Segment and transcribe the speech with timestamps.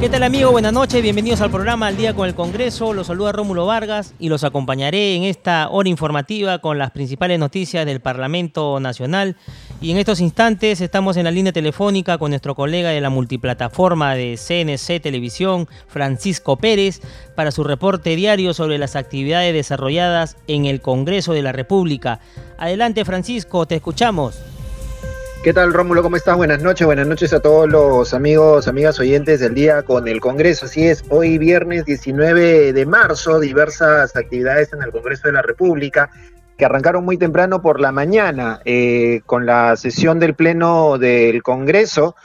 [0.00, 0.50] ¿Qué tal amigo?
[0.50, 2.94] Buenas noches, bienvenidos al programa Al Día con el Congreso.
[2.94, 7.84] Los saluda Rómulo Vargas y los acompañaré en esta hora informativa con las principales noticias
[7.84, 9.36] del Parlamento Nacional.
[9.82, 14.14] Y en estos instantes estamos en la línea telefónica con nuestro colega de la multiplataforma
[14.14, 17.02] de CNC Televisión, Francisco Pérez,
[17.36, 22.20] para su reporte diario sobre las actividades desarrolladas en el Congreso de la República.
[22.56, 24.40] Adelante Francisco, te escuchamos.
[25.42, 26.02] ¿Qué tal, Rómulo?
[26.02, 26.36] ¿Cómo estás?
[26.36, 26.84] Buenas noches.
[26.84, 30.66] Buenas noches a todos los amigos, amigas oyentes del día con el Congreso.
[30.66, 36.10] Así es, hoy viernes 19 de marzo, diversas actividades en el Congreso de la República
[36.58, 42.16] que arrancaron muy temprano por la mañana eh, con la sesión del Pleno del Congreso,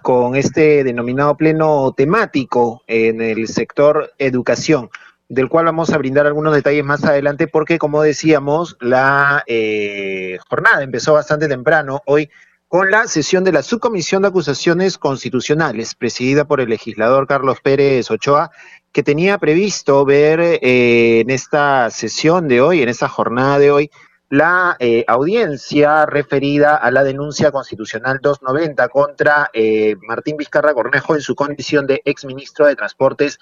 [0.00, 4.88] con este denominado Pleno temático en el sector educación
[5.28, 10.82] del cual vamos a brindar algunos detalles más adelante, porque como decíamos, la eh, jornada
[10.82, 12.02] empezó bastante temprano.
[12.06, 12.30] Hoy
[12.72, 18.10] con la sesión de la Subcomisión de Acusaciones Constitucionales, presidida por el legislador Carlos Pérez
[18.10, 18.50] Ochoa,
[18.92, 23.90] que tenía previsto ver eh, en esta sesión de hoy, en esta jornada de hoy,
[24.30, 31.20] la eh, audiencia referida a la denuncia constitucional 290 contra eh, Martín Vizcarra Cornejo en
[31.20, 33.38] su condición de exministro de Transportes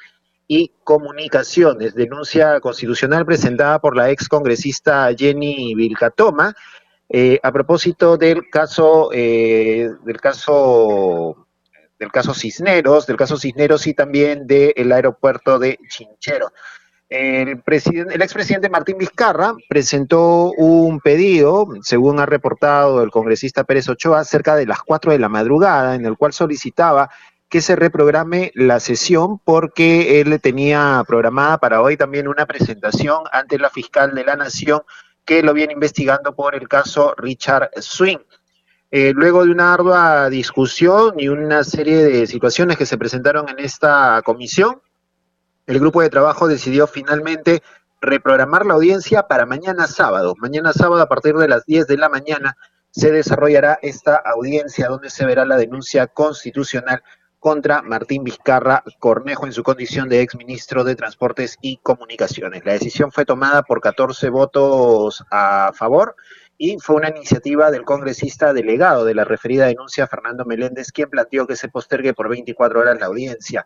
[0.49, 1.95] y Comunicaciones.
[1.95, 6.53] Denuncia constitucional presentada por la ex congresista Jenny Vilcatoma,
[7.13, 11.49] eh, a propósito del caso, eh, del caso,
[11.99, 16.53] del caso Cisneros, del caso Cisneros y también del aeropuerto de Chinchero.
[17.09, 24.23] El, el expresidente Martín Vizcarra presentó un pedido, según ha reportado el congresista Pérez Ochoa,
[24.23, 27.11] cerca de las 4 de la madrugada, en el cual solicitaba
[27.49, 33.59] que se reprograme la sesión porque él tenía programada para hoy también una presentación ante
[33.59, 34.83] la fiscal de la Nación
[35.31, 38.19] que lo viene investigando por el caso Richard Swing.
[38.91, 43.61] Eh, luego de una ardua discusión y una serie de situaciones que se presentaron en
[43.61, 44.83] esta comisión,
[45.69, 47.63] el grupo de trabajo decidió finalmente
[48.01, 50.35] reprogramar la audiencia para mañana sábado.
[50.41, 52.57] Mañana sábado a partir de las 10 de la mañana
[52.91, 57.05] se desarrollará esta audiencia donde se verá la denuncia constitucional
[57.41, 62.65] contra Martín Vizcarra Cornejo en su condición de exministro de Transportes y Comunicaciones.
[62.67, 66.15] La decisión fue tomada por 14 votos a favor
[66.59, 71.47] y fue una iniciativa del congresista delegado de la referida denuncia, Fernando Meléndez, quien planteó
[71.47, 73.65] que se postergue por 24 horas la audiencia.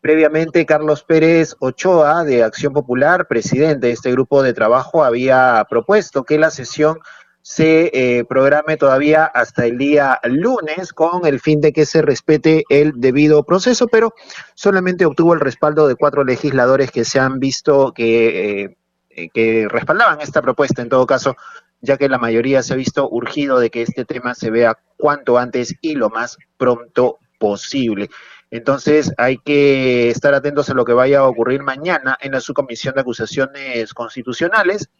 [0.00, 6.22] Previamente, Carlos Pérez Ochoa, de Acción Popular, presidente de este grupo de trabajo, había propuesto
[6.22, 7.00] que la sesión
[7.46, 12.64] se eh, programe todavía hasta el día lunes con el fin de que se respete
[12.68, 14.14] el debido proceso, pero
[14.56, 18.76] solamente obtuvo el respaldo de cuatro legisladores que se han visto que, eh,
[19.10, 21.36] eh, que respaldaban esta propuesta en todo caso,
[21.80, 25.38] ya que la mayoría se ha visto urgido de que este tema se vea cuanto
[25.38, 28.10] antes y lo más pronto posible.
[28.50, 32.96] Entonces hay que estar atentos a lo que vaya a ocurrir mañana en la subcomisión
[32.96, 34.90] de acusaciones constitucionales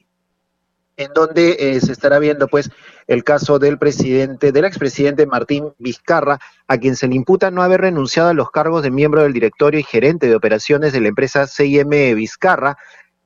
[0.96, 2.70] en donde eh, se estará viendo pues
[3.06, 7.82] el caso del presidente, del expresidente Martín Vizcarra, a quien se le imputa no haber
[7.82, 11.46] renunciado a los cargos de miembro del directorio y gerente de operaciones de la empresa
[11.46, 12.78] CIM Vizcarra,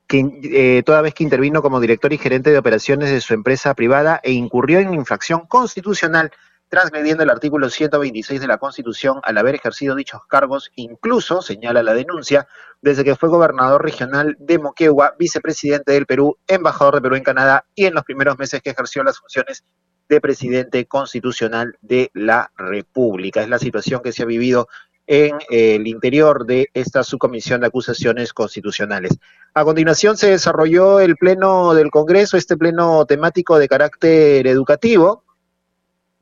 [0.07, 3.75] que eh, toda vez que intervino como director y gerente de operaciones de su empresa
[3.75, 6.33] privada e incurrió en infracción constitucional
[6.71, 11.95] transgrediendo el artículo 126 de la Constitución al haber ejercido dichos cargos, incluso, señala la
[11.95, 12.47] denuncia,
[12.81, 17.67] desde que fue gobernador regional de Moquegua, vicepresidente del Perú, embajador de Perú en Canadá
[17.75, 19.65] y en los primeros meses que ejerció las funciones
[20.09, 23.43] de presidente constitucional de la República.
[23.43, 24.69] Es la situación que se ha vivido
[25.09, 29.19] en el interior de esta subcomisión de acusaciones constitucionales.
[29.55, 35.25] A continuación se desarrolló el pleno del Congreso, este pleno temático de carácter educativo,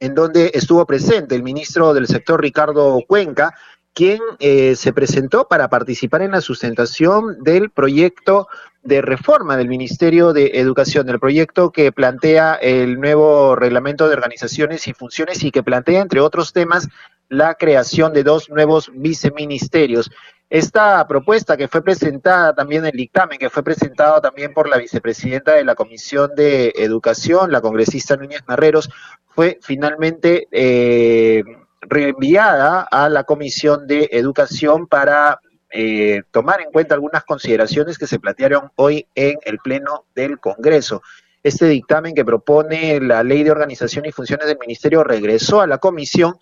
[0.00, 3.54] en donde estuvo presente el ministro del sector Ricardo Cuenca,
[3.92, 8.48] quien eh, se presentó para participar en la sustentación del proyecto
[8.82, 14.86] de reforma del Ministerio de Educación, el proyecto que plantea el nuevo reglamento de organizaciones
[14.86, 16.88] y funciones y que plantea, entre otros temas,
[17.28, 20.10] la creación de dos nuevos viceministerios.
[20.50, 25.52] Esta propuesta que fue presentada también, el dictamen que fue presentado también por la vicepresidenta
[25.52, 28.88] de la Comisión de Educación, la congresista Núñez Marreros,
[29.28, 31.44] fue finalmente eh,
[31.82, 35.38] reenviada a la Comisión de Educación para
[35.70, 41.02] eh, tomar en cuenta algunas consideraciones que se plantearon hoy en el Pleno del Congreso.
[41.42, 45.76] Este dictamen que propone la Ley de Organización y Funciones del Ministerio regresó a la
[45.76, 46.36] comisión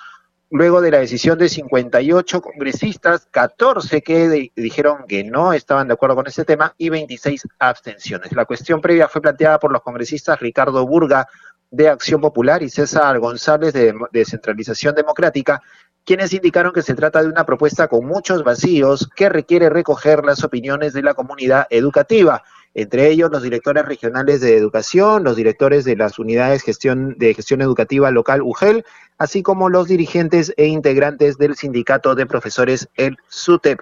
[0.51, 6.17] luego de la decisión de 58 congresistas, 14 que dijeron que no estaban de acuerdo
[6.17, 8.33] con este tema y 26 abstenciones.
[8.33, 11.27] La cuestión previa fue planteada por los congresistas Ricardo Burga
[11.71, 15.61] de Acción Popular y César González de Descentralización Democrática,
[16.05, 20.45] quienes indicaron que se trata de una propuesta con muchos vacíos que requiere recoger las
[20.45, 22.45] opiniones de la comunidad educativa
[22.79, 27.63] entre ellos los directores regionales de educación, los directores de las unidades gestión, de gestión
[27.63, 28.85] educativa local UGEL,
[29.17, 33.81] así como los dirigentes e integrantes del sindicato de profesores el SUTEP.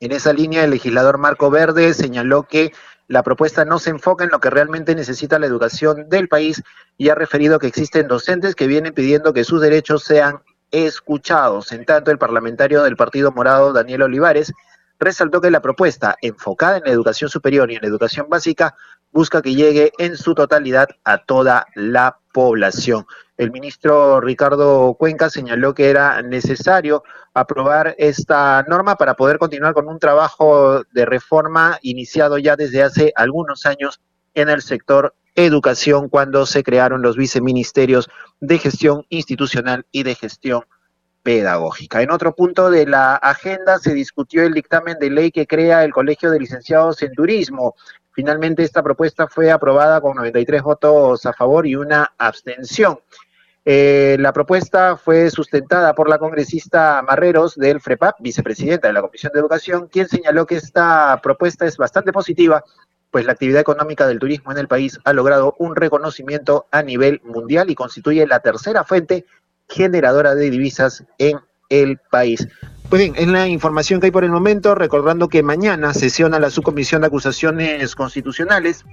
[0.00, 2.72] En esa línea, el legislador Marco Verde señaló que
[3.06, 6.62] la propuesta no se enfoca en lo que realmente necesita la educación del país
[6.98, 10.40] y ha referido que existen docentes que vienen pidiendo que sus derechos sean
[10.70, 11.72] escuchados.
[11.72, 14.52] En tanto, el parlamentario del Partido Morado, Daniel Olivares,
[14.98, 18.74] resaltó que la propuesta, enfocada en la educación superior y en la educación básica,
[19.12, 23.06] busca que llegue en su totalidad a toda la población.
[23.36, 27.04] El ministro Ricardo Cuenca señaló que era necesario
[27.34, 33.12] aprobar esta norma para poder continuar con un trabajo de reforma iniciado ya desde hace
[33.14, 34.00] algunos años
[34.34, 38.10] en el sector educación cuando se crearon los viceministerios
[38.40, 40.64] de gestión institucional y de gestión
[41.22, 42.02] pedagógica.
[42.02, 45.92] En otro punto de la agenda se discutió el dictamen de ley que crea el
[45.92, 47.74] Colegio de Licenciados en Turismo.
[48.12, 52.98] Finalmente esta propuesta fue aprobada con 93 votos a favor y una abstención.
[53.70, 59.30] Eh, la propuesta fue sustentada por la congresista Marreros del FREPAP, vicepresidenta de la Comisión
[59.34, 62.64] de Educación, quien señaló que esta propuesta es bastante positiva,
[63.10, 67.20] pues la actividad económica del turismo en el país ha logrado un reconocimiento a nivel
[67.24, 69.26] mundial y constituye la tercera fuente
[69.68, 71.38] generadora de divisas en
[71.68, 72.48] el país.
[72.88, 76.50] Pues bien, en la información que hay por el momento, recordando que mañana sesiona la
[76.50, 78.84] subcomisión de acusaciones constitucionales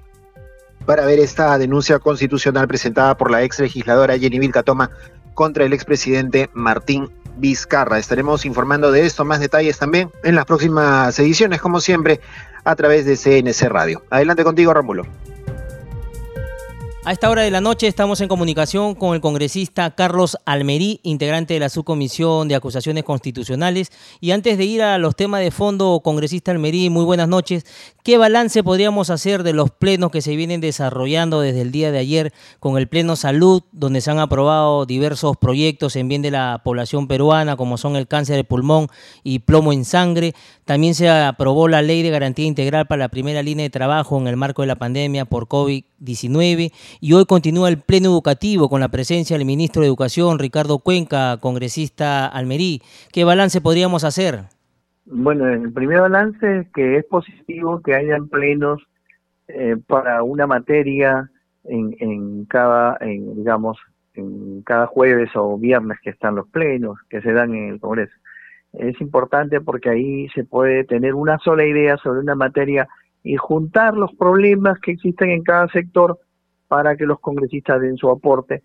[0.85, 4.91] para ver esta denuncia constitucional presentada por la ex legisladora Jenny Vilcatoma
[5.33, 7.97] contra el expresidente Martín Vizcarra.
[7.97, 12.19] Estaremos informando de esto, más detalles también en las próximas ediciones, como siempre,
[12.63, 14.03] a través de CNC Radio.
[14.09, 15.03] Adelante contigo, Rómulo.
[17.07, 21.53] A esta hora de la noche estamos en comunicación con el congresista Carlos Almerí, integrante
[21.53, 23.91] de la subcomisión de acusaciones constitucionales.
[24.21, 27.63] Y antes de ir a los temas de fondo, congresista Almerí, muy buenas noches.
[28.03, 31.99] ¿Qué balance podríamos hacer de los plenos que se vienen desarrollando desde el día de
[31.99, 36.61] ayer con el Pleno Salud, donde se han aprobado diversos proyectos en bien de la
[36.63, 38.87] población peruana, como son el cáncer de pulmón
[39.23, 40.33] y plomo en sangre?
[40.65, 44.27] También se aprobó la ley de garantía integral para la primera línea de trabajo en
[44.27, 45.47] el marco de la pandemia por
[46.05, 46.71] COVID-19
[47.01, 51.37] y hoy continúa el pleno educativo con la presencia del ministro de Educación, Ricardo Cuenca,
[51.41, 52.81] congresista Almerí.
[53.11, 54.45] ¿Qué balance podríamos hacer?
[55.05, 58.81] Bueno, el primer balance es que es positivo que hayan plenos
[59.47, 61.29] eh, para una materia
[61.63, 63.77] en, en cada, en, digamos,
[64.15, 68.13] en cada jueves o viernes que están los plenos que se dan en el Congreso.
[68.73, 72.87] Es importante porque ahí se puede tener una sola idea sobre una materia
[73.25, 76.19] y juntar los problemas que existen en cada sector
[76.67, 78.61] para que los congresistas den su aporte.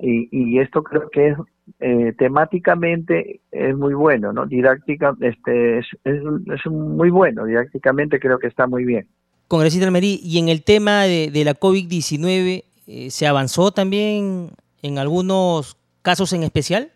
[0.00, 1.36] Y, esto creo que es
[1.78, 4.46] eh, temáticamente es muy bueno, ¿no?
[4.46, 9.06] Didáctica, este, es, es, muy bueno, didácticamente creo que está muy bien.
[9.46, 14.50] Congresista Almerí, y en el tema de, la COVID-19, eh, ¿se avanzó también
[14.82, 16.90] en algunos casos en especial?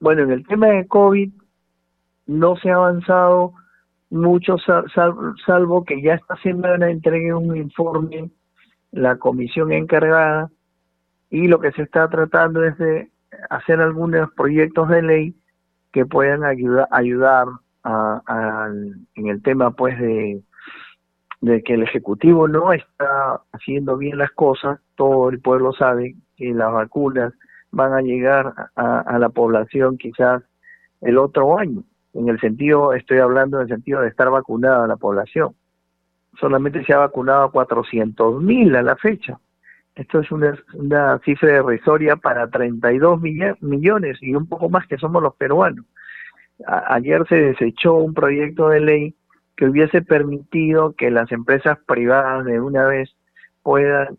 [0.00, 1.30] Bueno, en el tema de COVID
[2.26, 3.52] no se ha avanzado
[4.14, 8.30] mucho, salvo que ya esta semana entregue un informe
[8.92, 10.50] la comisión encargada
[11.30, 13.10] y lo que se está tratando es de
[13.50, 15.34] hacer algunos proyectos de ley
[15.92, 17.48] que puedan ayudar, ayudar
[17.82, 18.70] a,
[19.16, 20.42] en el tema pues de,
[21.40, 26.54] de que el Ejecutivo no está haciendo bien las cosas, todo el pueblo sabe que
[26.54, 27.32] las vacunas
[27.72, 30.42] van a llegar a, a la población quizás
[31.00, 31.82] el otro año,
[32.14, 35.54] en el sentido, estoy hablando en el sentido de estar vacunada la población
[36.38, 39.38] solamente se ha vacunado a 400 mil a la fecha.
[39.94, 45.22] Esto es una, una cifra irrisoria para 32 millones y un poco más que somos
[45.22, 45.84] los peruanos.
[46.88, 49.14] ayer se desechó un proyecto de ley
[49.56, 53.14] que hubiese permitido que las empresas privadas de una vez
[53.62, 54.18] puedan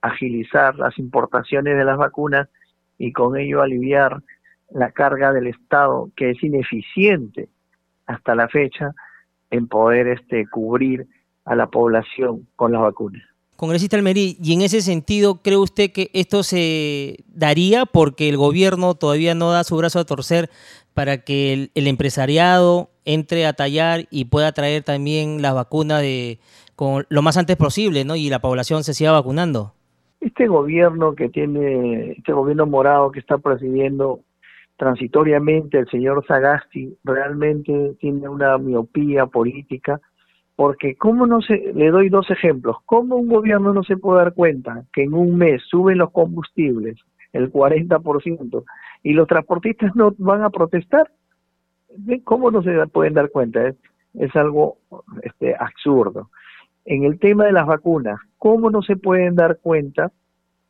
[0.00, 2.48] agilizar las importaciones de las vacunas
[2.96, 4.22] y con ello aliviar
[4.70, 7.48] la carga del Estado, que es ineficiente
[8.06, 8.92] hasta la fecha
[9.50, 11.06] en poder este, cubrir
[11.44, 13.22] a la población con las vacunas.
[13.56, 18.94] Congresista Almerí, y en ese sentido, ¿cree usted que esto se daría porque el gobierno
[18.94, 20.48] todavía no da su brazo a torcer
[20.94, 26.38] para que el, empresariado entre a tallar y pueda traer también las vacunas de,
[26.74, 28.16] con lo más antes posible, ¿no?
[28.16, 29.74] Y la población se siga vacunando.
[30.22, 34.20] Este gobierno que tiene, este gobierno morado que está presidiendo
[34.80, 40.00] transitoriamente el señor Sagasti, realmente tiene una miopía política
[40.56, 44.32] porque cómo no se, le doy dos ejemplos, cómo un gobierno no se puede dar
[44.32, 46.96] cuenta que en un mes suben los combustibles
[47.34, 48.64] el 40%
[49.02, 51.10] y los transportistas no van a protestar,
[52.24, 53.68] ¿cómo no se pueden dar cuenta?
[53.68, 53.76] Es,
[54.14, 54.78] es algo
[55.22, 56.30] este, absurdo.
[56.86, 60.10] En el tema de las vacunas, ¿cómo no se pueden dar cuenta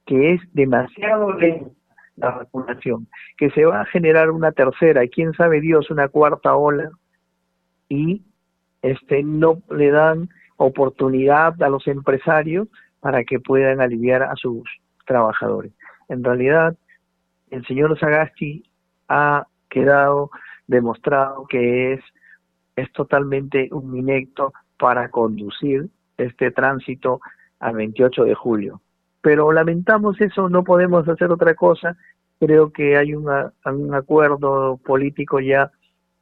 [0.04, 1.79] que es demasiado lenta
[2.16, 6.54] la vacunación, que se va a generar una tercera y quién sabe Dios una cuarta
[6.54, 6.90] ola
[7.88, 8.22] y
[8.82, 12.68] este, no le dan oportunidad a los empresarios
[13.00, 14.68] para que puedan aliviar a sus
[15.06, 15.72] trabajadores.
[16.08, 16.76] En realidad,
[17.50, 18.62] el señor Sagasti
[19.08, 20.30] ha quedado
[20.66, 22.00] demostrado que es,
[22.76, 27.20] es totalmente un inecto para conducir este tránsito
[27.58, 28.80] al 28 de julio.
[29.22, 31.96] Pero lamentamos eso, no podemos hacer otra cosa.
[32.38, 35.70] Creo que hay un acuerdo político ya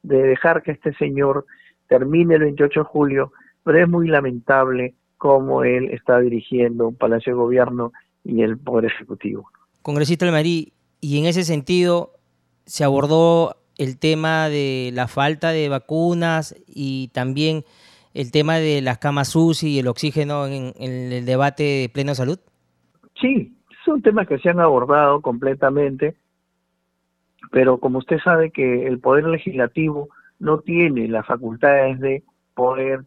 [0.03, 1.45] de dejar que este señor
[1.87, 3.31] termine el 28 de julio,
[3.63, 7.91] pero es muy lamentable cómo él está dirigiendo un Palacio de Gobierno
[8.23, 9.49] y el Poder Ejecutivo.
[9.81, 12.13] Congresista Almarí, y en ese sentido
[12.65, 17.63] se abordó el tema de la falta de vacunas y también
[18.13, 22.15] el tema de las camas UCI y el oxígeno en, en el debate de pleno
[22.15, 22.39] salud?
[23.19, 26.15] Sí, son temas que se han abordado completamente,
[27.51, 30.09] pero como usted sabe que el Poder Legislativo
[30.39, 32.23] no tiene las facultades de
[32.53, 33.05] poder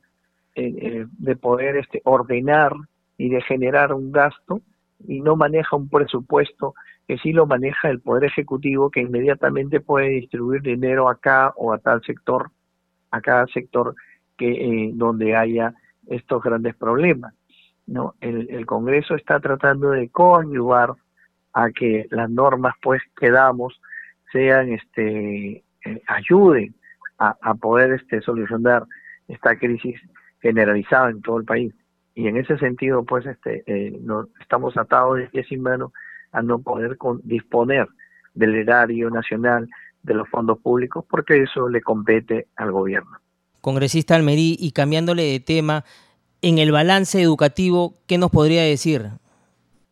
[0.55, 2.73] eh, eh, de poder este ordenar
[3.17, 4.61] y de generar un gasto
[5.07, 6.75] y no maneja un presupuesto
[7.09, 11.79] que sí lo maneja el poder ejecutivo que inmediatamente puede distribuir dinero acá o a
[11.79, 12.51] tal sector
[13.11, 13.95] a cada sector
[14.37, 15.75] que eh, donde haya
[16.07, 17.33] estos grandes problemas
[17.87, 20.95] no el, el Congreso está tratando de coadyuvar
[21.53, 23.81] a que las normas pues que damos
[24.33, 25.65] sean este
[26.07, 26.75] ayuden
[27.19, 28.85] a, poder este, solucionar
[29.29, 30.01] esta crisis
[30.41, 31.73] generalizada en todo el país.
[32.15, 35.93] Y en ese sentido, pues, este, eh, no, estamos atados de pies y manos
[36.33, 37.89] a no poder disponer
[38.35, 39.69] del erario nacional,
[40.03, 43.19] de los fondos públicos, porque eso le compete al gobierno.
[43.61, 45.85] Congresista Almerí, y cambiándole de tema,
[46.43, 49.07] en el balance educativo, ¿qué nos podría decir?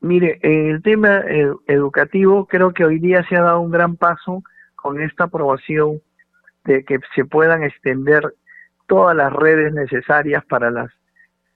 [0.00, 1.22] Mire, en el tema
[1.66, 4.42] educativo creo que hoy día se ha dado un gran paso
[4.74, 6.00] con esta aprobación
[6.64, 8.34] de que se puedan extender
[8.86, 10.90] todas las redes necesarias para las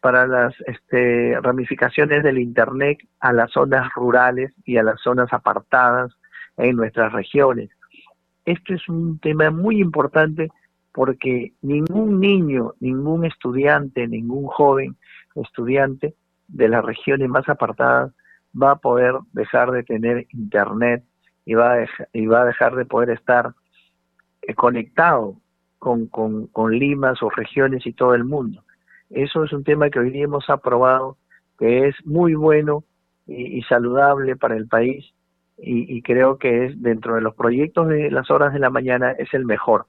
[0.00, 6.12] para las este, ramificaciones del internet a las zonas rurales y a las zonas apartadas
[6.58, 7.70] en nuestras regiones.
[8.44, 10.50] Esto es un tema muy importante
[10.94, 14.96] porque ningún niño, ningún estudiante, ningún joven
[15.34, 16.14] estudiante
[16.46, 18.12] de las regiones más apartadas
[18.54, 21.02] va a poder dejar de tener internet
[21.44, 23.54] y va a, y va a dejar de poder estar
[24.42, 25.34] eh, conectado
[25.80, 28.62] con, con, Lima, sus regiones y todo el mundo.
[29.10, 31.18] Eso es un tema que hoy día hemos aprobado,
[31.58, 32.84] que es muy bueno
[33.26, 35.12] y, saludable para el país
[35.58, 39.34] y, creo que es dentro de los proyectos de las horas de la mañana es
[39.34, 39.86] el mejor,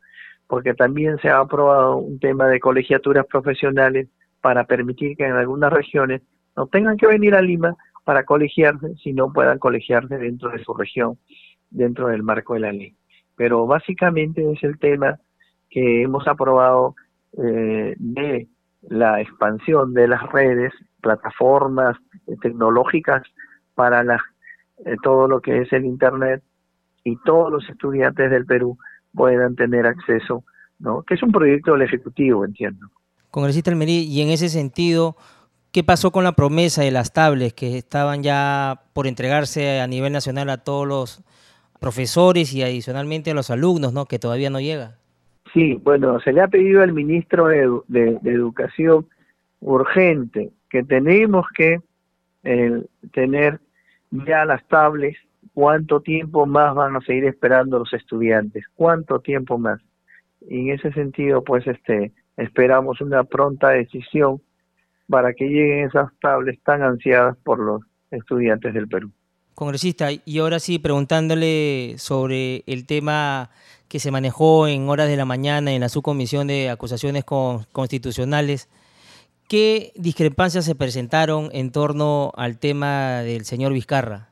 [0.47, 4.07] porque también se ha aprobado un tema de colegiaturas profesionales
[4.41, 6.21] para permitir que en algunas regiones
[6.55, 11.17] no tengan que venir a Lima para colegiarse, sino puedan colegiarse dentro de su región,
[11.69, 12.95] dentro del marco de la ley.
[13.35, 15.19] Pero básicamente es el tema
[15.69, 16.95] que hemos aprobado
[17.37, 18.47] eh, de
[18.83, 20.71] la expansión de las redes,
[21.01, 21.97] plataformas
[22.41, 23.23] tecnológicas
[23.73, 24.21] para la,
[24.85, 26.43] eh, todo lo que es el Internet
[27.03, 28.77] y todos los estudiantes del Perú
[29.15, 30.43] puedan tener acceso,
[30.79, 31.03] ¿no?
[31.03, 32.87] que es un proyecto del Ejecutivo, entiendo.
[33.31, 35.15] Congresista Almerí, y en ese sentido,
[35.71, 40.13] ¿qué pasó con la promesa de las tablets que estaban ya por entregarse a nivel
[40.13, 41.23] nacional a todos los
[41.79, 44.05] profesores y adicionalmente a los alumnos, ¿no?
[44.05, 44.95] Que todavía no llega.
[45.53, 49.07] Sí, bueno, se le ha pedido al ministro de, Educación
[49.61, 51.79] urgente que tenemos que
[52.43, 52.81] eh,
[53.13, 53.59] tener
[54.11, 55.17] ya las tablets,
[55.55, 59.81] cuánto tiempo más van a seguir esperando los estudiantes, cuánto tiempo más.
[60.47, 64.41] Y en ese sentido, pues, este, esperamos una pronta decisión
[65.09, 67.81] para que lleguen esas tablets tan ansiadas por los
[68.11, 69.09] estudiantes del Perú.
[69.55, 73.49] Congresista, y ahora sí, preguntándole sobre el tema
[73.87, 78.69] que se manejó en horas de la mañana en la subcomisión de acusaciones constitucionales,
[79.47, 84.29] ¿Qué discrepancias se presentaron en torno al tema del señor Vizcarra?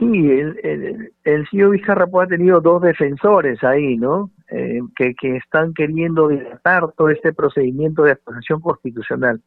[0.00, 4.30] Sí, el, el, señor Vizcarra pues, ha tenido dos defensores ahí, ¿no?
[4.50, 9.42] Eh, que, que están queriendo dilatar todo este procedimiento de acusación constitucional.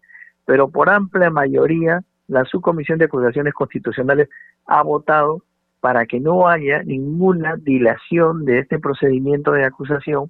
[0.46, 4.30] Pero por amplia mayoría, la subcomisión de acusaciones constitucionales
[4.68, 5.42] ha votado
[5.80, 10.30] para que no haya ninguna dilación de este procedimiento de acusación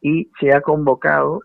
[0.00, 1.42] y se ha convocado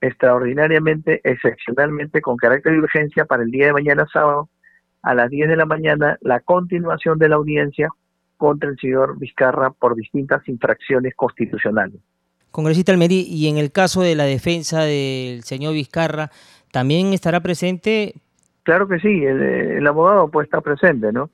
[0.00, 4.48] extraordinariamente, excepcionalmente, con carácter de urgencia para el día de mañana sábado
[5.02, 7.90] a las 10 de la mañana la continuación de la audiencia
[8.36, 12.00] contra el señor Vizcarra por distintas infracciones constitucionales.
[12.50, 16.30] Congresista Almerí, y en el caso de la defensa del señor Vizcarra,
[16.72, 18.14] ¿también estará presente?
[18.62, 21.30] Claro que sí, el, abogado puede estar presente, ¿no?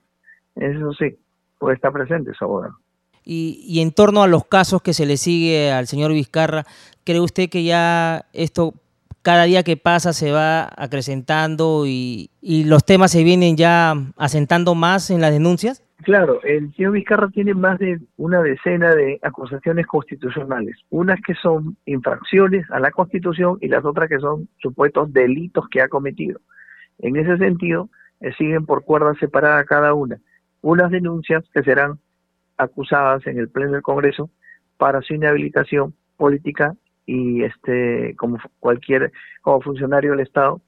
[0.56, 1.16] Eso sí,
[1.58, 2.78] puede estar presente su abogado.
[3.24, 6.64] Y, y, en torno a los casos que se le sigue al señor Vizcarra,
[7.04, 8.74] ¿cree usted que ya esto
[9.24, 15.10] cada día que pasa se va acrecentando y, los temas se vienen ya asentando más
[15.10, 15.82] en las denuncias?
[16.02, 21.78] Claro, el señor Vizcarra tiene más de una decena de acusaciones constitucionales, unas que son
[21.86, 26.40] infracciones a la Constitución y las otras que son supuestos delitos que ha cometido.
[26.98, 27.88] En ese sentido,
[28.20, 30.18] eh, siguen por cuerda separada cada una.
[30.60, 31.98] Unas denuncias que serán
[32.58, 34.28] acusadas en el Pleno del Congreso
[34.76, 36.74] para su inhabilitación política
[37.06, 40.60] y este como cualquier como funcionario del Estado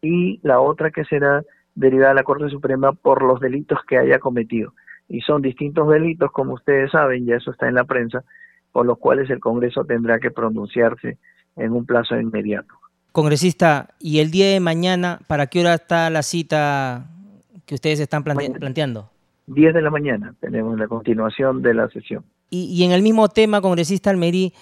[0.00, 1.42] y la otra que será
[1.74, 4.74] derivada a la Corte Suprema por los delitos que haya cometido
[5.08, 8.24] y son distintos delitos como ustedes saben ya eso está en la prensa
[8.76, 11.16] por los cuales el Congreso tendrá que pronunciarse
[11.56, 12.74] en un plazo inmediato.
[13.10, 17.06] Congresista, ¿y el día de mañana para qué hora está la cita
[17.64, 19.08] que ustedes están planteando?
[19.46, 22.22] 10 de la mañana tenemos la continuación de la sesión.
[22.50, 24.52] Y, y en el mismo tema, congresista Almerí,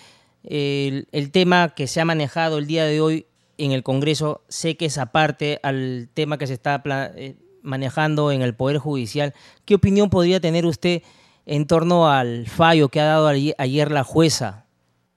[0.44, 3.26] el, tema que se ha manejado el día de hoy
[3.58, 8.42] en el Congreso, sé que es aparte al tema que se está eh, manejando en
[8.42, 9.32] el Poder Judicial.
[9.64, 11.02] ¿Qué opinión podría tener usted
[11.46, 14.66] en torno al fallo que ha dado ayer la jueza?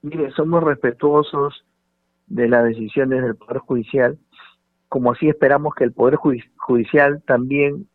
[0.01, 1.65] Mire, somos respetuosos
[2.27, 4.17] de las decisiones del Poder Judicial,
[4.89, 7.87] como así esperamos que el Poder Judicial también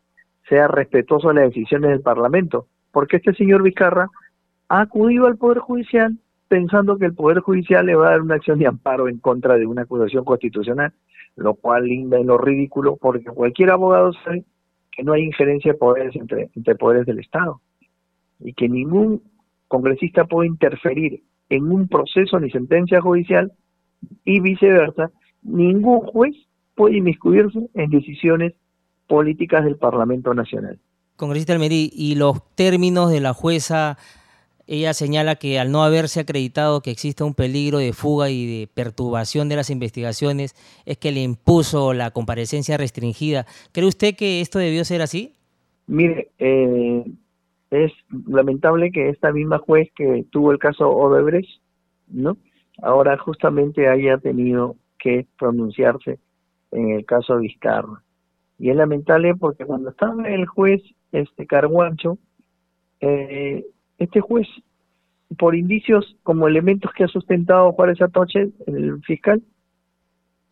[0.49, 4.09] sea respetuoso de las decisiones del Parlamento, porque este señor Vizcarra
[4.69, 6.17] ha acudido al Poder Judicial
[6.53, 9.57] pensando que el Poder Judicial le va a dar una acción de amparo en contra
[9.57, 10.93] de una acusación constitucional,
[11.35, 14.43] lo cual linda lo ridículo, porque cualquier abogado sabe
[14.91, 17.59] que no hay injerencia de poderes entre, entre poderes del Estado
[18.39, 19.23] y que ningún
[19.67, 23.51] congresista puede interferir en un proceso ni sentencia judicial
[24.23, 25.09] y viceversa,
[25.41, 26.35] ningún juez
[26.75, 28.53] puede inmiscuirse en decisiones
[29.07, 30.77] políticas del Parlamento Nacional.
[31.15, 33.97] Congresista Almerí, ¿y los términos de la jueza
[34.67, 38.67] ella señala que al no haberse acreditado que existe un peligro de fuga y de
[38.67, 43.45] perturbación de las investigaciones, es que le impuso la comparecencia restringida.
[43.71, 45.33] ¿Cree usted que esto debió ser así?
[45.87, 47.03] Mire, eh,
[47.71, 47.91] es
[48.27, 51.59] lamentable que esta misma juez que tuvo el caso Odebrecht,
[52.07, 52.37] ¿no?
[52.81, 56.19] Ahora justamente haya tenido que pronunciarse
[56.71, 58.01] en el caso Vizcarra.
[58.59, 62.17] Y es lamentable porque cuando estaba el juez este Carguancho,
[63.01, 63.65] eh,
[63.97, 64.47] este juez,
[65.37, 69.41] por indicios como elementos que ha sustentado Juárez Atoche, el fiscal,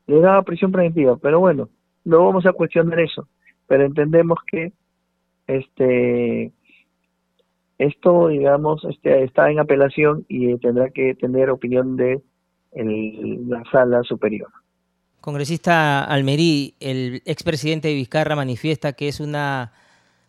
[0.08, 1.18] le daba prisión preventiva.
[1.18, 1.70] Pero bueno,
[2.04, 3.28] no vamos a cuestionar eso.
[3.68, 4.74] Pero entendemos que
[5.48, 6.52] este
[7.82, 12.22] esto, digamos, este, está en apelación y tendrá que tener opinión de
[12.74, 14.50] la sala superior.
[15.20, 19.74] Congresista Almerí, el expresidente de Vizcarra manifiesta que es una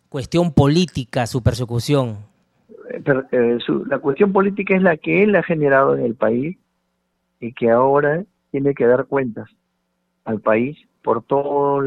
[0.09, 2.32] cuestión política su persecución.
[2.93, 6.57] Eh, la cuestión política es la que él ha generado en el país
[7.39, 9.49] y que ahora tiene que dar cuentas
[10.25, 11.83] al país por todos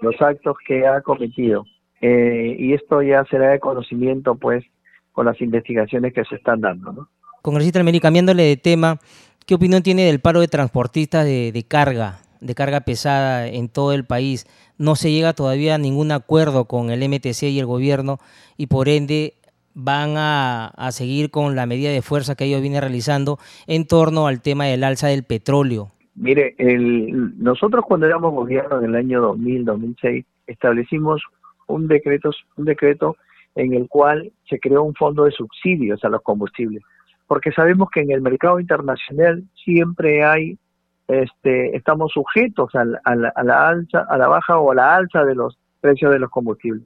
[0.00, 1.64] los actos que ha cometido.
[2.00, 4.64] Eh, y esto ya será de conocimiento, pues,
[5.12, 6.92] con las investigaciones que se están dando.
[6.92, 7.08] ¿no?
[7.42, 8.98] Congresista Almerí, cambiándole de tema,
[9.46, 13.92] ¿qué opinión tiene del paro de transportistas de, de carga, de carga pesada en todo
[13.92, 14.46] el país?
[14.76, 18.18] No se llega todavía a ningún acuerdo con el MTC y el gobierno
[18.56, 19.37] y por ende
[19.80, 23.38] van a, seguir con la medida de fuerza que ellos vienen realizando
[23.68, 25.92] en torno al tema del alza del petróleo?
[26.16, 31.22] Mire, el, nosotros cuando éramos gobierno en el año 2000-2006 establecimos
[31.68, 33.16] un decreto, un decreto
[33.54, 36.82] en el cual se creó un fondo de subsidios a los combustibles,
[37.28, 40.58] porque sabemos que en el mercado internacional siempre hay,
[41.06, 45.36] este, estamos sujetos a a la alza, a la baja o a la alza de
[45.36, 46.82] los precios de los combustibles.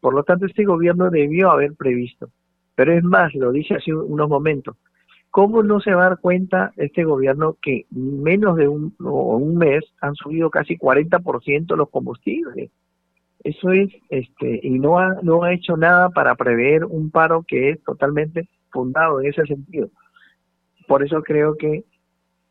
[0.00, 2.30] Por lo tanto, este gobierno debió haber previsto.
[2.74, 4.76] Pero es más, lo dije hace unos momentos,
[5.30, 9.84] ¿Cómo no se va a dar cuenta este gobierno que menos de un, un mes
[10.00, 12.70] han subido casi 40% los combustibles?
[13.44, 17.70] Eso es, este, y no ha, no ha hecho nada para prever un paro que
[17.70, 19.90] es totalmente fundado en ese sentido.
[20.86, 21.84] Por eso creo que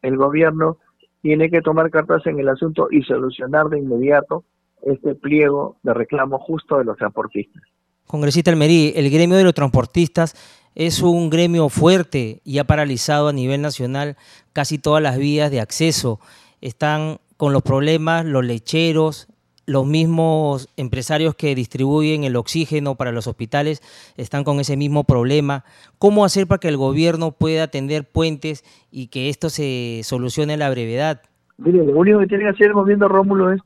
[0.03, 0.77] el gobierno
[1.21, 4.45] tiene que tomar cartas en el asunto y solucionar de inmediato
[4.81, 7.63] este pliego de reclamo justo de los transportistas.
[8.05, 10.35] Congresista Almerí, el gremio de los transportistas
[10.75, 14.15] es un gremio fuerte y ha paralizado a nivel nacional
[14.53, 16.19] casi todas las vías de acceso.
[16.61, 19.27] Están con los problemas los lecheros,
[19.67, 23.81] los mismos empresarios que distribuyen el oxígeno para los hospitales
[24.15, 25.65] están con ese mismo problema.
[25.99, 30.57] ¿Cómo hacer para que el gobierno pueda tender puentes y que esto se solucione a
[30.57, 31.21] la brevedad?
[31.57, 33.59] Mire, lo único que tiene que hacer el gobierno Rómulo es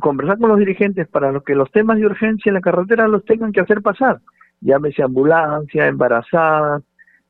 [0.00, 3.52] conversar con los dirigentes para que los temas de urgencia en la carretera los tengan
[3.52, 4.20] que hacer pasar.
[4.60, 6.82] Llámese ambulancia, embarazadas,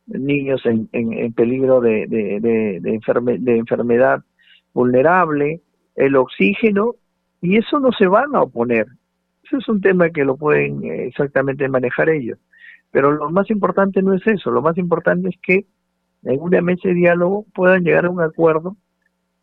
[0.07, 4.23] niños en, peligro de, de enfermedad
[4.73, 5.61] vulnerable,
[5.97, 6.95] el oxígeno
[7.41, 8.87] y eso no se van a oponer.
[9.45, 12.39] Eso es un tema que lo pueden eh, exactamente manejar ellos.
[12.91, 15.67] Pero lo más importante no es eso, lo más importante es que
[16.25, 18.77] en una mesa de diálogo puedan llegar a un acuerdo.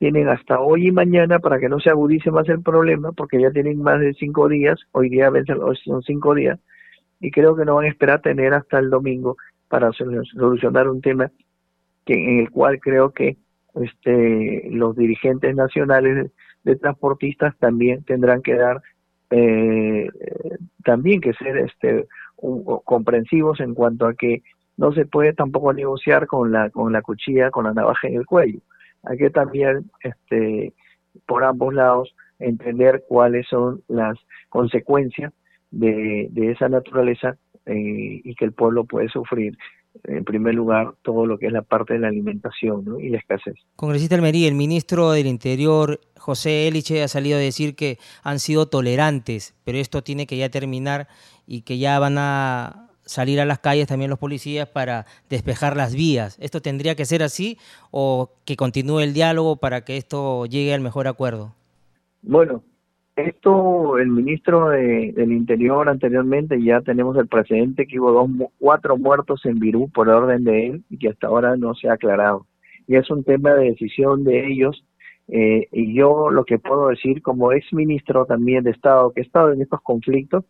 [0.04, 3.52] Tienen hasta hoy y mañana para que no se agudice más el problema, porque ya
[3.52, 5.32] tienen más de cinco días, hoy día
[5.86, 6.60] son cinco días,
[7.22, 9.38] y creo que no van a esperar tener hasta el domingo
[9.70, 11.32] para solucionar un tema
[12.06, 13.38] que en el cual creo que
[13.76, 16.32] este, los dirigentes nacionales
[16.66, 18.82] de transportistas también tendrán que dar
[19.30, 20.10] eh,
[20.84, 22.08] también que ser este
[22.84, 24.44] comprensivos en cuanto a que
[24.76, 28.26] no se puede tampoco negociar con la con la cuchilla con la navaja en el
[28.26, 28.60] cuello
[29.04, 30.74] hay que también este
[31.26, 34.18] por ambos lados entender cuáles son las
[34.50, 35.32] consecuencias
[35.72, 39.58] de, de esa naturaleza eh, y que el pueblo puede sufrir
[40.06, 43.56] en primer lugar todo lo que es la parte de la alimentación y la escasez.
[43.76, 48.68] Congresista Almería, el ministro del Interior, José Eliche, ha salido a decir que han sido
[48.68, 51.08] tolerantes, pero esto tiene que ya terminar
[51.46, 55.96] y que ya van a salir a las calles también los policías para despejar las
[55.96, 56.38] vías.
[56.40, 57.58] ¿Esto tendría que ser así
[57.92, 61.54] o que continúe el diálogo para que esto llegue al mejor acuerdo?
[62.22, 62.64] Bueno,
[63.16, 69.46] esto, el ministro del Interior anteriormente, ya tenemos el precedente que hubo dos, cuatro muertos
[69.46, 72.48] en Virú por orden de él y que hasta ahora no se ha aclarado.
[72.88, 74.84] Y es un tema de decisión de ellos.
[75.28, 79.24] Eh, y yo lo que puedo decir como ex ministro también de Estado que he
[79.24, 80.44] estado en estos conflictos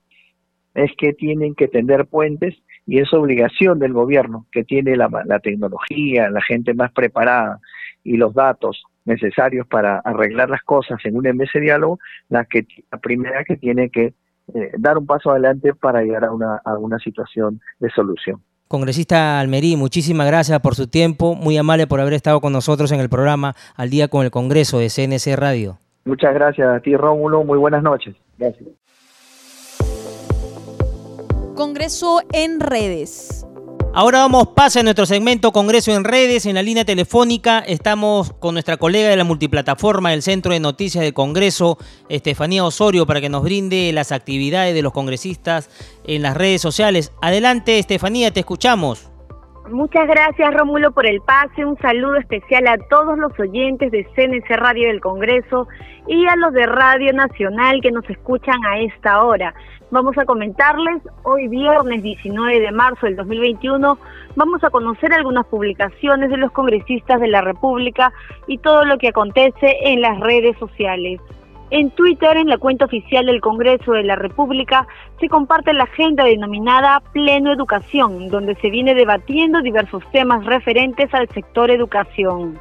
[0.74, 2.56] es que tienen que tender puentes
[2.86, 7.60] y es obligación del gobierno que tiene la, la tecnología, la gente más preparada
[8.04, 12.98] y los datos necesarios para arreglar las cosas en un MS diálogo, la, que, la
[12.98, 14.14] primera que tiene que
[14.54, 18.42] eh, dar un paso adelante para llegar a una, a una situación de solución.
[18.68, 23.00] Congresista Almerí, muchísimas gracias por su tiempo, muy amable por haber estado con nosotros en
[23.00, 25.78] el programa Al Día con el Congreso de CNC Radio.
[26.06, 28.16] Muchas gracias a ti, Rómulo, muy buenas noches.
[28.38, 28.68] Gracias.
[31.56, 33.46] Congreso en redes.
[33.94, 36.48] Ahora vamos, pasa a nuestro segmento Congreso en redes.
[36.48, 41.04] En la línea telefónica estamos con nuestra colega de la multiplataforma del Centro de Noticias
[41.04, 41.78] del Congreso,
[42.10, 45.70] Estefanía Osorio, para que nos brinde las actividades de los congresistas
[46.06, 47.12] en las redes sociales.
[47.22, 49.13] Adelante, Estefanía, te escuchamos.
[49.70, 54.58] Muchas gracias Rómulo por el pase, un saludo especial a todos los oyentes de CNC
[54.58, 55.68] Radio del Congreso
[56.06, 59.54] y a los de Radio Nacional que nos escuchan a esta hora.
[59.90, 63.98] Vamos a comentarles, hoy viernes 19 de marzo del 2021,
[64.36, 68.12] vamos a conocer algunas publicaciones de los congresistas de la República
[68.48, 71.22] y todo lo que acontece en las redes sociales.
[71.76, 74.86] En Twitter, en la cuenta oficial del Congreso de la República,
[75.20, 81.28] se comparte la agenda denominada Pleno Educación, donde se viene debatiendo diversos temas referentes al
[81.30, 82.60] sector educación.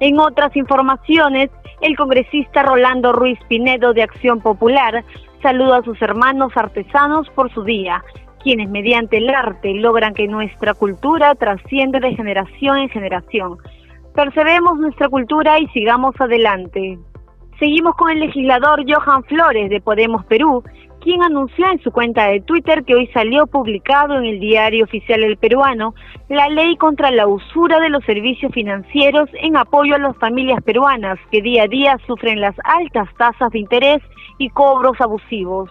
[0.00, 1.50] En otras informaciones,
[1.82, 5.04] el congresista Rolando Ruiz Pinedo de Acción Popular
[5.40, 8.02] saluda a sus hermanos artesanos por su día,
[8.42, 13.58] quienes mediante el arte logran que nuestra cultura trascienda de generación en generación.
[14.16, 16.98] Percebemos nuestra cultura y sigamos adelante.
[17.58, 20.62] Seguimos con el legislador Johan Flores de Podemos Perú,
[21.00, 25.24] quien anunció en su cuenta de Twitter que hoy salió publicado en el diario oficial
[25.24, 25.92] El Peruano
[26.28, 31.18] la ley contra la usura de los servicios financieros en apoyo a las familias peruanas
[31.32, 34.02] que día a día sufren las altas tasas de interés
[34.38, 35.68] y cobros abusivos.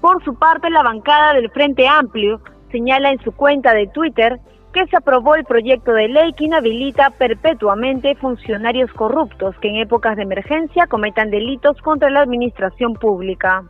[0.00, 2.40] Por su parte, la bancada del Frente Amplio
[2.72, 4.40] señala en su cuenta de Twitter
[4.72, 10.16] que se aprobó el proyecto de ley que inhabilita perpetuamente funcionarios corruptos que en épocas
[10.16, 13.62] de emergencia cometan delitos contra la administración pública.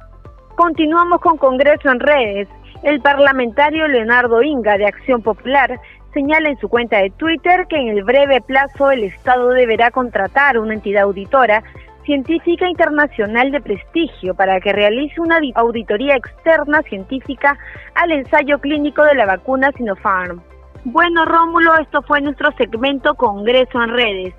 [0.57, 2.49] Continuamos con Congreso en redes.
[2.83, 5.79] El parlamentario Leonardo Inga de Acción Popular
[6.13, 10.59] señala en su cuenta de Twitter que en el breve plazo el Estado deberá contratar
[10.59, 11.63] una entidad auditora
[12.05, 17.59] científica internacional de prestigio para que realice una auditoría externa científica
[17.95, 20.41] al ensayo clínico de la vacuna Sinopharm.
[20.85, 24.35] Bueno, Rómulo, esto fue nuestro segmento Congreso en Redes.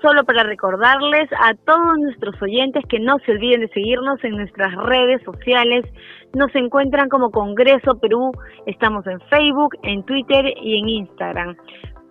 [0.00, 4.74] Solo para recordarles a todos nuestros oyentes que no se olviden de seguirnos en nuestras
[4.74, 5.84] redes sociales.
[6.34, 8.32] Nos encuentran como Congreso Perú.
[8.66, 11.56] Estamos en Facebook, en Twitter y en Instagram.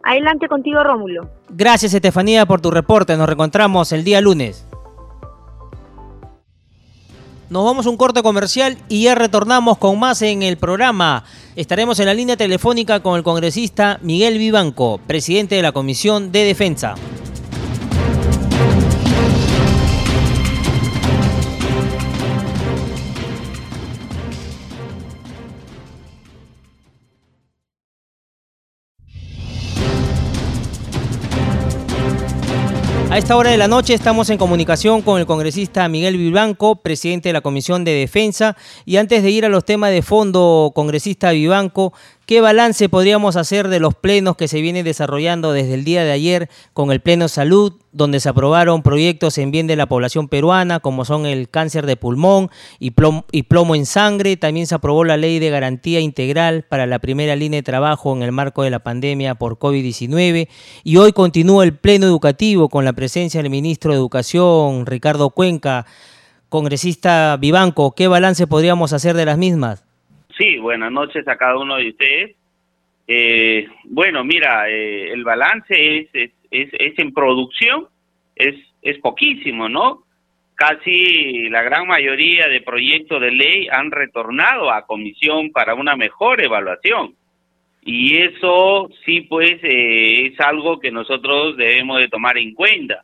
[0.04, 1.30] Adelante contigo, Rómulo.
[1.50, 3.18] Gracias, Estefanía, por tu reporte.
[3.18, 4.71] Nos reencontramos el día lunes.
[7.52, 11.26] Nos vamos a un corte comercial y ya retornamos con más en el programa.
[11.58, 16.46] Estaremos en la línea telefónica con el congresista Miguel Vivanco, presidente de la Comisión de
[16.46, 16.96] Defensa.
[33.12, 37.28] A esta hora de la noche estamos en comunicación con el congresista Miguel Vivanco, presidente
[37.28, 38.56] de la Comisión de Defensa.
[38.86, 41.92] Y antes de ir a los temas de fondo, congresista Vivanco,
[42.32, 46.14] ¿Qué balance podríamos hacer de los plenos que se vienen desarrollando desde el día de
[46.14, 50.80] ayer con el Pleno Salud, donde se aprobaron proyectos en bien de la población peruana,
[50.80, 54.38] como son el cáncer de pulmón y plomo, y plomo en sangre?
[54.38, 58.24] También se aprobó la ley de garantía integral para la primera línea de trabajo en
[58.24, 60.48] el marco de la pandemia por COVID-19.
[60.86, 65.86] Y hoy continúa el Pleno Educativo con la presencia del ministro de Educación, Ricardo Cuenca.
[66.48, 69.84] Congresista Vivanco, ¿qué balance podríamos hacer de las mismas?
[70.42, 72.36] Sí, buenas noches a cada uno de ustedes.
[73.08, 77.86] Eh, bueno, mira, eh, el balance es, es, es, en producción,
[78.36, 80.02] es, es poquísimo, ¿no?
[80.56, 86.44] Casi la gran mayoría de proyectos de ley han retornado a comisión para una mejor
[86.44, 87.14] evaluación.
[87.84, 93.04] Y eso sí, pues, eh, es algo que nosotros debemos de tomar en cuenta,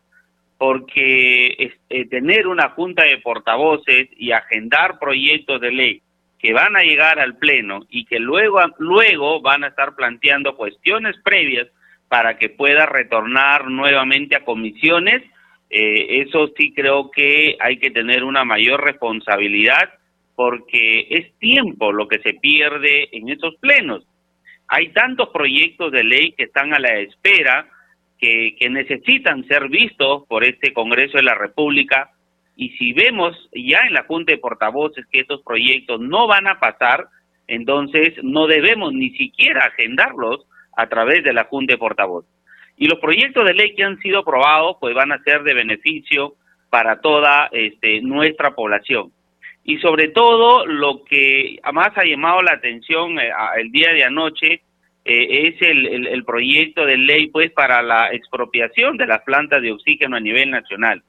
[0.58, 1.72] porque
[2.10, 6.02] tener una junta de portavoces y agendar proyectos de ley
[6.40, 11.16] que van a llegar al Pleno y que luego, luego van a estar planteando cuestiones
[11.24, 11.68] previas
[12.08, 15.24] para que pueda retornar nuevamente a comisiones,
[15.70, 19.94] eh, eso sí creo que hay que tener una mayor responsabilidad
[20.36, 24.06] porque es tiempo lo que se pierde en esos plenos.
[24.68, 27.68] Hay tantos proyectos de ley que están a la espera
[28.20, 32.12] que, que necesitan ser vistos por este Congreso de la República
[32.58, 36.60] y si vemos ya en la Junta de Portavoces que estos proyectos no van a
[36.60, 37.06] pasar,
[37.48, 42.32] entonces no debemos ni siquiera agendarlos a través de la Junta de Portavoces.
[42.76, 46.34] Y los proyectos de ley que han sido aprobados pues van a ser de beneficio
[46.72, 49.12] para toda este, nuestra población.
[49.64, 54.62] Y sobre todo lo que más ha llamado la atención eh, el día de anoche
[55.06, 59.74] eh, es el, el proyecto de ley pues para la expropiación de las plantas de
[59.74, 61.04] oxígeno a nivel nacional.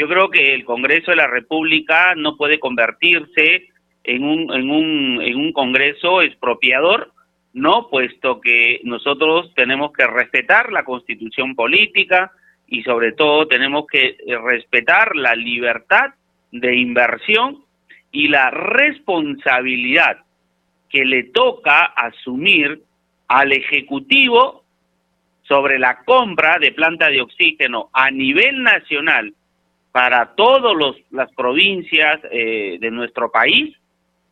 [0.00, 3.68] Yo creo que el Congreso de la República no puede convertirse
[4.02, 7.12] en un, en un, en un Congreso expropiador,
[7.52, 12.32] no, puesto que nosotros tenemos que respetar la constitución política
[12.66, 16.14] y sobre todo tenemos que respetar la libertad
[16.50, 17.62] de inversión
[18.10, 20.24] y la responsabilidad
[20.88, 22.80] que le toca asumir
[23.28, 24.64] al Ejecutivo
[25.42, 29.34] sobre la compra de planta de oxígeno a nivel nacional
[29.92, 30.72] para todas
[31.10, 33.76] las provincias eh, de nuestro país,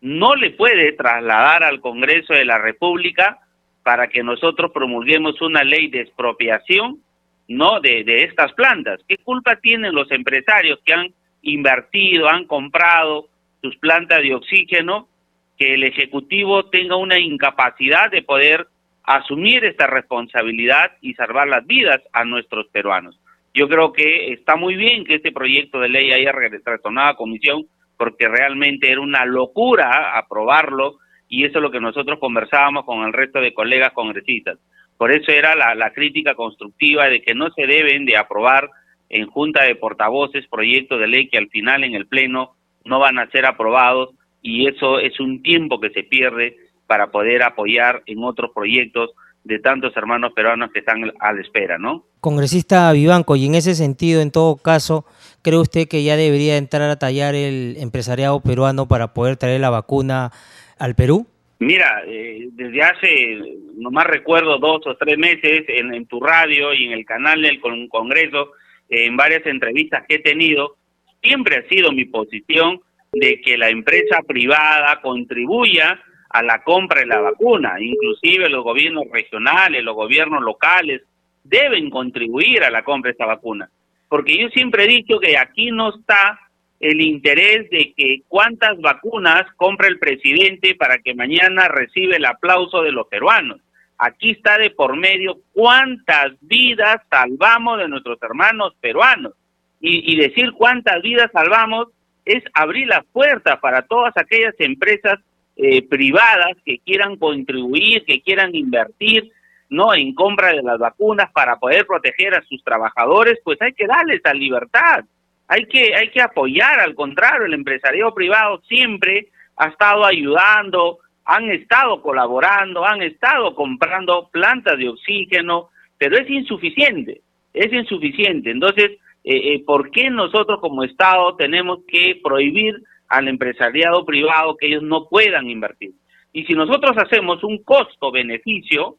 [0.01, 3.41] no le puede trasladar al Congreso de la República
[3.83, 7.01] para que nosotros promulguemos una ley de expropiación
[7.49, 9.01] no de, de estas plantas.
[9.09, 13.29] ¿Qué culpa tienen los empresarios que han invertido, han comprado
[13.63, 15.09] sus plantas de oxígeno,
[15.57, 18.69] que el Ejecutivo tenga una incapacidad de poder
[19.03, 23.19] asumir esta responsabilidad y salvar las vidas a nuestros peruanos?
[23.55, 27.65] Yo creo que está muy bien que este proyecto de ley haya retornado a comisión
[27.97, 33.13] porque realmente era una locura aprobarlo y eso es lo que nosotros conversábamos con el
[33.13, 34.59] resto de colegas congresistas.
[34.97, 38.71] Por eso era la, la crítica constructiva de que no se deben de aprobar
[39.09, 43.19] en junta de portavoces proyectos de ley que al final en el Pleno no van
[43.19, 44.11] a ser aprobados
[44.43, 46.57] y eso es un tiempo que se pierde
[46.87, 49.11] para poder apoyar en otros proyectos
[49.49, 52.05] de tantos hermanos peruanos que están a la espera, ¿no?
[52.21, 55.07] Congresista Vivanco, y en ese sentido, en todo caso,
[55.43, 59.71] ¿cree usted que ya debería entrar a tallar el empresariado peruano para poder traer la
[59.71, 60.33] vacuna
[60.79, 61.27] al Perú?
[61.61, 63.39] Mira, eh, desde hace,
[63.77, 67.59] nomás recuerdo, dos o tres meses en, tu radio y en el canal del
[67.89, 68.53] Congreso,
[68.91, 70.77] en varias entrevistas que he tenido,
[71.23, 72.81] siempre ha sido mi posición
[73.13, 75.99] de que la empresa privada contribuya
[76.31, 77.77] a la compra de la vacuna.
[77.81, 81.03] Inclusive los gobiernos regionales, los gobiernos locales
[81.45, 83.71] deben contribuir a la compra de esta vacuna.
[84.09, 86.39] Porque yo siempre he dicho que aquí no está
[86.81, 92.83] el interés de que cuántas vacunas compra el presidente para que mañana reciba el aplauso
[92.83, 93.61] de los peruanos.
[93.99, 99.33] Aquí está de por medio cuántas vidas salvamos de nuestros hermanos peruanos.
[99.81, 101.89] Y, decir cuántas vidas salvamos
[102.25, 105.21] es abrir las puertas para todas aquellas empresas
[105.59, 109.31] eh, privadas que quieran contribuir, que quieran invertir,
[109.69, 113.87] no en compra de las vacunas para poder proteger a sus trabajadores, pues hay que
[113.87, 115.05] darles la libertad
[115.49, 121.51] hay que, hay que apoyar, al contrario, el empresariado privado siempre ha estado ayudando, han
[121.51, 127.23] estado colaborando, han estado comprando plantas de oxígeno, pero es insuficiente,
[127.55, 128.51] es insuficiente.
[128.51, 128.91] Entonces,
[129.25, 134.83] eh, eh, ¿por qué nosotros como Estado tenemos que prohibir al empresariado privado que ellos
[134.83, 135.93] no puedan invertir?
[136.33, 138.97] Y si nosotros hacemos un costo-beneficio,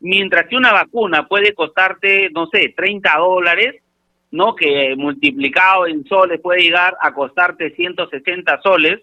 [0.00, 3.82] mientras que una vacuna puede costarte, no sé, 30 dólares,
[4.30, 4.54] ¿no?
[4.54, 9.00] Que multiplicado en soles puede llegar a costarte 160 soles,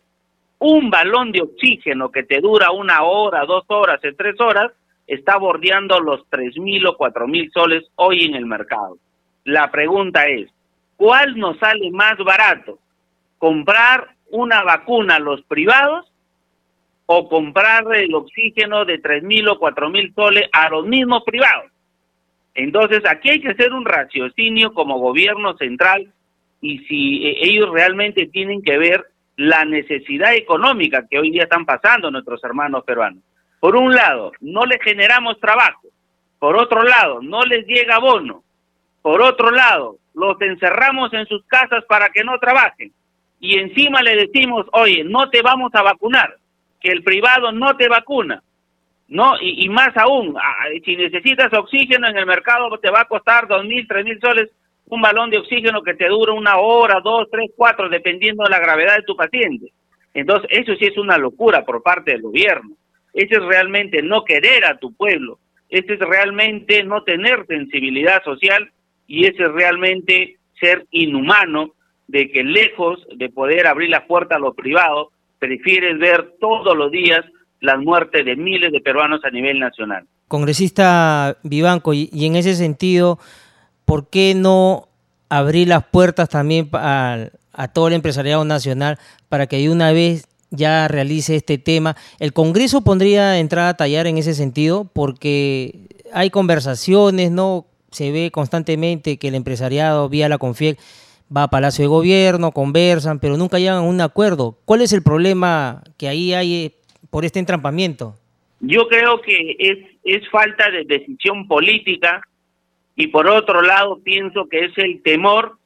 [0.60, 4.72] un balón de oxígeno que te dura una hora, dos horas, tres horas,
[5.08, 8.98] está bordeando los tres mil o cuatro mil soles hoy en el mercado.
[9.46, 10.50] La pregunta es,
[10.98, 12.78] ¿cuál nos sale más barato?
[13.38, 16.12] ¿Comprar una vacuna a los privados
[17.06, 21.72] o comprar el oxígeno de tres mil o cuatro mil soles a los mismos privados?
[22.54, 26.12] Entonces, aquí hay que hacer un raciocinio como gobierno central
[26.62, 29.06] y si eh, ellos realmente tienen que ver
[29.38, 33.24] la necesidad económica que hoy día están pasando nuestros hermanos peruanos.
[33.60, 35.88] Por un lado, no les generamos trabajo.
[36.40, 38.44] Por otro lado, no les llega bono.
[39.02, 42.92] Por otro lado, los encerramos en sus casas para que no trabajen.
[43.40, 46.36] Y encima le decimos, oye, no te vamos a vacunar,
[46.80, 48.44] que el privado no te vacuna.
[49.08, 49.34] ¿no?
[49.42, 50.36] Y, más aún,
[50.86, 54.52] si necesitas oxígeno en el mercado te va a costar dos mil, tres mil soles
[54.90, 58.60] un balón de oxígeno que te dura una hora, dos, tres, cuatro, dependiendo de la
[58.60, 59.72] gravedad de tu paciente.
[60.14, 62.76] Entonces, eso sí es una locura por parte del gobierno.
[63.14, 65.38] Eso es realmente no querer a tu pueblo.
[65.70, 68.72] Eso es realmente no tener sensibilidad social
[69.06, 71.74] y eso es realmente ser inhumano
[72.10, 76.92] de que lejos de poder abrir la puerta a lo privado, prefieres ver todos los
[76.92, 77.24] días
[77.62, 80.06] las muertes de miles de peruanos a nivel nacional.
[80.28, 83.20] Congresista Vivanco, y, en ese sentido,
[83.86, 84.88] ¿por qué no
[85.30, 90.28] abrir las puertas también a, a todo el empresariado nacional para que de una vez
[90.50, 91.96] ya realice este tema?
[92.20, 95.76] El Congreso pondría entrada a tallar en ese sentido porque
[96.12, 97.68] hay conversaciones, ¿no?
[97.92, 100.80] Se ve constantemente que el empresariado vía la CONFIEC
[101.36, 104.58] va a Palacio de Gobierno, conversan, pero nunca llegan a un acuerdo.
[104.66, 106.76] ¿Cuál es el problema que ahí hay
[107.10, 108.16] por este entrampamiento?
[108.60, 112.22] Yo creo que es, es falta de decisión política
[112.96, 115.58] y por otro lado pienso que es el temor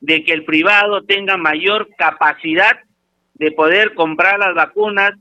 [0.00, 2.78] de que el privado tenga mayor capacidad
[3.34, 5.12] de poder comprar las vacunas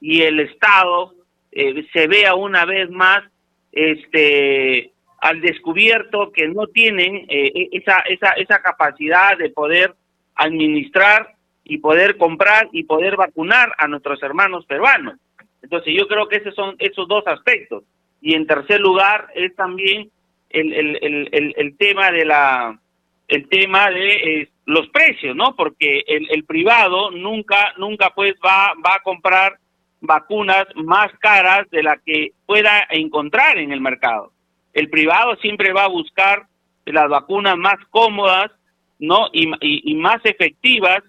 [0.00, 1.14] y el Estado
[1.50, 3.24] eh, se vea una vez más
[3.72, 9.94] este al descubierto que no tienen eh, e, esa, esa, esa capacidad de poder
[10.34, 15.18] administrar y poder comprar y poder vacunar a nuestros hermanos peruanos.
[15.62, 17.84] Entonces yo creo que esos son esos dos aspectos.
[18.20, 20.10] Y en tercer lugar es también
[20.50, 22.78] el, el, el, el tema de la
[23.26, 25.54] el tema de eh, los precios, ¿no?
[25.54, 29.58] Porque el, el privado nunca nunca pues va va a comprar
[30.00, 34.32] vacunas más caras de las que pueda encontrar en el mercado.
[34.72, 36.46] El privado siempre va a buscar
[36.84, 38.50] las vacunas más cómodas,
[38.98, 39.28] ¿no?
[39.32, 41.02] Y, más efectivas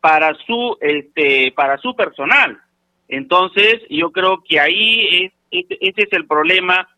[0.00, 2.58] para su este para su personal.
[3.08, 6.88] Entonces, yo creo que ahí es, ese es el problema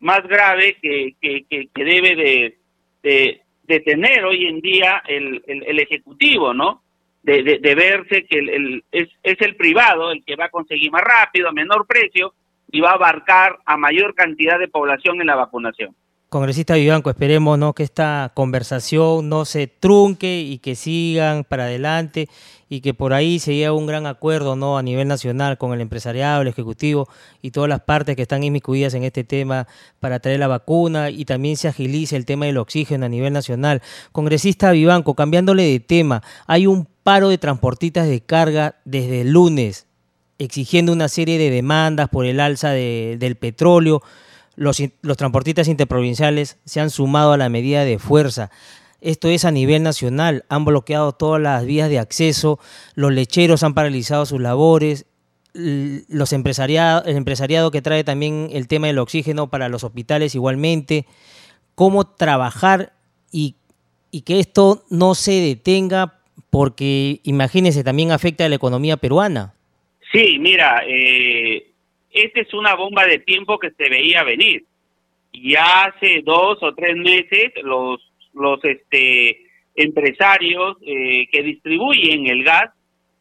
[0.00, 6.52] más grave que, que, que, debe de, de, tener hoy en día el, el, Ejecutivo,
[6.52, 6.82] ¿no?
[7.22, 11.02] De, de, verse que el, es, es el privado el que va a conseguir más
[11.02, 12.34] rápido, a menor precio,
[12.72, 15.94] y va a abarcar a mayor cantidad de población en la vacunación.
[16.30, 17.72] Congresista Vivanco, esperemos ¿no?
[17.72, 22.28] que esta conversación no se trunque y que sigan para adelante
[22.68, 24.78] y que por ahí se llegue un gran acuerdo ¿no?
[24.78, 27.08] a nivel nacional con el empresariado, el ejecutivo
[27.42, 29.66] y todas las partes que están inmiscuidas en este tema
[29.98, 33.82] para traer la vacuna y también se agilice el tema del oxígeno a nivel nacional.
[34.12, 39.89] Congresista Vivanco, cambiándole de tema, hay un paro de transportistas de carga desde el lunes
[40.44, 44.02] exigiendo una serie de demandas por el alza del petróleo
[44.60, 44.76] los,
[45.16, 48.50] transportistas interprovinciales se han sumado a la medida de fuerza.
[49.00, 50.44] Esto es a nivel nacional.
[50.50, 52.58] Han bloqueado todas las vías de acceso,
[52.94, 55.06] los lecheros han paralizado sus labores,
[55.54, 61.06] los empresariado, el empresariado que trae también el tema del oxígeno para los hospitales igualmente,
[61.74, 62.92] cómo trabajar
[63.32, 63.56] y,
[64.10, 66.20] y que esto no se detenga
[66.50, 69.54] porque imagínense, también afecta a la economía peruana.
[70.12, 71.66] Sí, mira, eh,
[72.10, 74.64] esta es una bomba de tiempo que se veía venir.
[75.32, 78.00] Ya hace dos o tres meses los,
[78.32, 82.70] los este, empresarios eh, que distribuyen el gas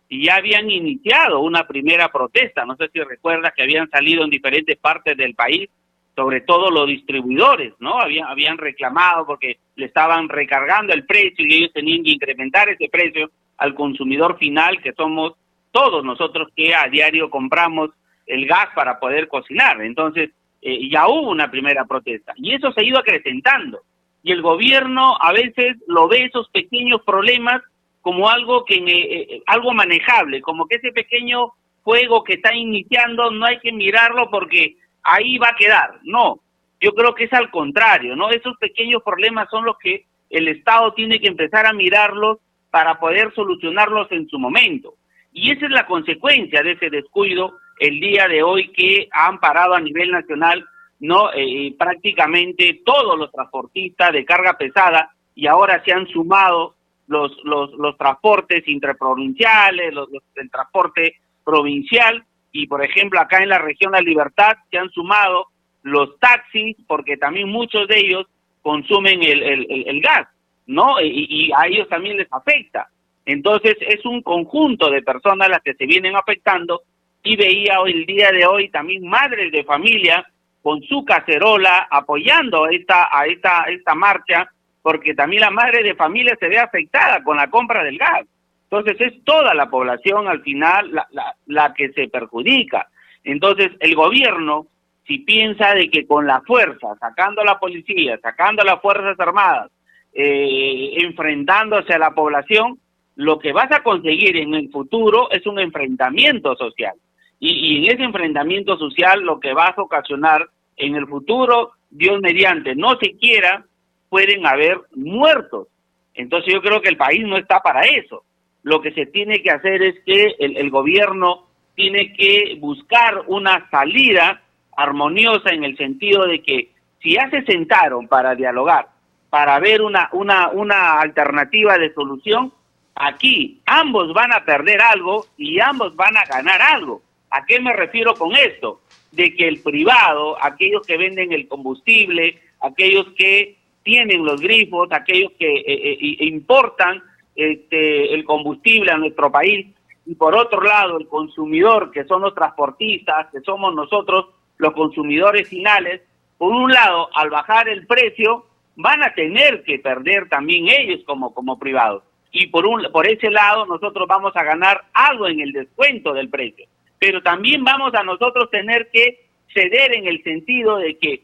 [0.09, 2.65] ya habían iniciado una primera protesta.
[2.65, 5.69] No sé si recuerdas que habían salido en diferentes partes del país,
[6.15, 7.99] sobre todo los distribuidores, ¿no?
[7.99, 12.89] Habían, habían reclamado porque le estaban recargando el precio y ellos tenían que incrementar ese
[12.89, 15.33] precio al consumidor final, que somos
[15.72, 17.91] todos nosotros que a diario compramos
[18.26, 19.82] el gas para poder cocinar.
[19.82, 23.82] Entonces, eh, ya hubo una primera protesta y eso se ha ido acrecentando.
[24.22, 27.61] Y el gobierno a veces lo ve esos pequeños problemas
[28.01, 31.53] como algo que eh, eh, algo manejable, como que ese pequeño
[31.84, 35.99] fuego que está iniciando no hay que mirarlo porque ahí va a quedar.
[36.03, 36.39] No,
[36.80, 38.30] yo creo que es al contrario, ¿no?
[38.30, 42.38] Esos pequeños problemas son los que el Estado tiene que empezar a mirarlos
[42.70, 44.93] para poder solucionarlos en su momento.
[45.32, 49.73] Y esa es la consecuencia de ese descuido el día de hoy que han parado
[49.73, 50.65] a nivel nacional
[50.99, 56.75] no eh, prácticamente todos los transportistas de carga pesada y ahora se han sumado
[57.07, 63.49] los los, los transportes interprovinciales, los, los, el transporte provincial y por ejemplo acá en
[63.49, 65.47] la región La Libertad se han sumado
[65.84, 68.27] los taxis porque también muchos de ellos
[68.61, 70.27] consumen el, el, el gas,
[70.67, 70.99] ¿no?
[70.99, 72.89] Y, y a ellos también les afecta.
[73.30, 76.82] Entonces es un conjunto de personas las que se vienen afectando
[77.21, 80.25] y veía hoy el día de hoy también madres de familia
[80.63, 84.49] con su cacerola apoyando esta, a esta, esta marcha,
[84.82, 88.25] porque también la madre de familia se ve afectada con la compra del gas.
[88.63, 92.88] Entonces es toda la población al final la, la, la que se perjudica.
[93.23, 94.65] Entonces el gobierno,
[95.05, 99.19] si piensa de que con la fuerza, sacando a la policía, sacando a las Fuerzas
[99.19, 99.69] Armadas,
[100.13, 102.80] eh, enfrentándose a la población,
[103.20, 106.93] lo que vas a conseguir en el futuro es un enfrentamiento social.
[107.38, 110.47] Y, y, en ese enfrentamiento social lo que vas a ocasionar
[110.78, 113.65] en el futuro, Dios mediante, no siquiera
[114.07, 115.67] pueden haber muertos.
[116.13, 118.24] Entonces yo creo que el país no está para eso.
[118.63, 123.70] Lo que se tiene que hacer es que el, el gobierno tiene que buscar una
[123.70, 124.43] salida
[124.78, 128.88] armoniosa en el sentido de que si ya se sentaron para dialogar,
[129.30, 132.53] para ver una, una, una alternativa de solución,
[132.95, 137.01] Aquí ambos van a perder algo y ambos van a ganar algo.
[137.31, 138.81] ¿A qué me refiero con esto?
[139.11, 145.31] De que el privado, aquellos que venden el combustible, aquellos que tienen los grifos, aquellos
[145.39, 147.01] que eh, eh, importan
[147.35, 149.67] este, el combustible a nuestro país,
[150.05, 154.27] y por otro lado el consumidor, que son los transportistas, que somos nosotros
[154.57, 156.01] los consumidores finales,
[156.37, 161.33] por un lado, al bajar el precio, van a tener que perder también ellos como,
[161.33, 165.51] como privados y por, un, por ese lado nosotros vamos a ganar algo en el
[165.51, 166.67] descuento del precio.
[166.99, 171.23] Pero también vamos a nosotros tener que ceder en el sentido de que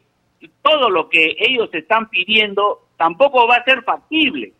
[0.62, 4.54] todo lo que ellos están pidiendo tampoco va a ser factible.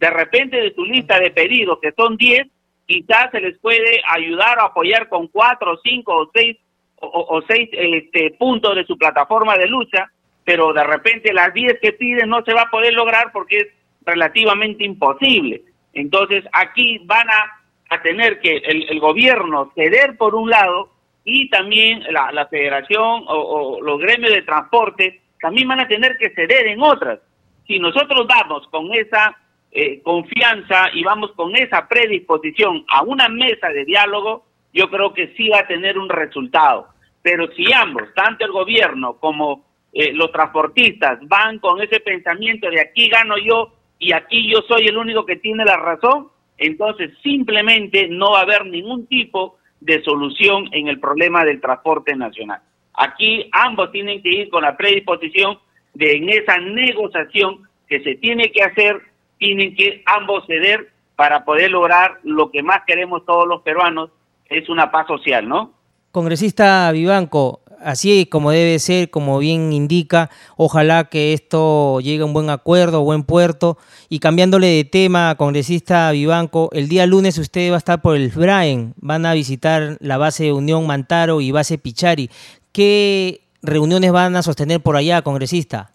[0.00, 2.48] De repente de tu lista de pedidos, que son 10,
[2.86, 6.56] quizás se les puede ayudar o apoyar con 4, 5 o 6
[7.00, 10.10] o, o 6 este, puntos de su plataforma de lucha,
[10.44, 13.66] pero de repente las 10 que piden no se va a poder lograr porque es
[14.04, 15.62] relativamente imposible.
[15.92, 17.58] Entonces aquí van a,
[18.02, 20.90] tener que el, el, gobierno ceder por un lado
[21.24, 26.16] y también la, la federación o, o, los gremios de transporte también van a tener
[26.16, 27.20] que ceder en otras.
[27.66, 29.36] Si nosotros vamos con esa
[29.72, 35.34] eh, confianza y vamos con esa predisposición a una mesa de diálogo, yo creo que
[35.36, 36.88] sí va a tener un resultado.
[37.22, 42.80] Pero si ambos, tanto el gobierno como eh, los transportistas, van con ese pensamiento de
[42.80, 43.72] aquí gano yo
[44.02, 46.26] y aquí yo soy el único que tiene la razón,
[46.58, 52.16] entonces simplemente no va a haber ningún tipo de solución en el problema del transporte
[52.16, 52.60] nacional.
[52.94, 55.58] Aquí ambos tienen que ir con la predisposición
[55.94, 59.00] de en esa negociación que se tiene que hacer,
[59.38, 64.10] tienen que ambos ceder para poder lograr lo que más queremos todos los peruanos,
[64.46, 65.74] es una paz social, ¿no?
[66.10, 72.32] Congresista Vivanco, así como debe ser, como bien indica, ojalá que esto llegue a un
[72.32, 73.78] buen acuerdo, buen puerto.
[74.08, 78.28] Y cambiándole de tema, congresista Vivanco, el día lunes usted va a estar por el
[78.28, 82.28] Braen, van a visitar la base de Unión Mantaro y base Pichari.
[82.72, 85.92] ¿Qué reuniones van a sostener por allá, congresista?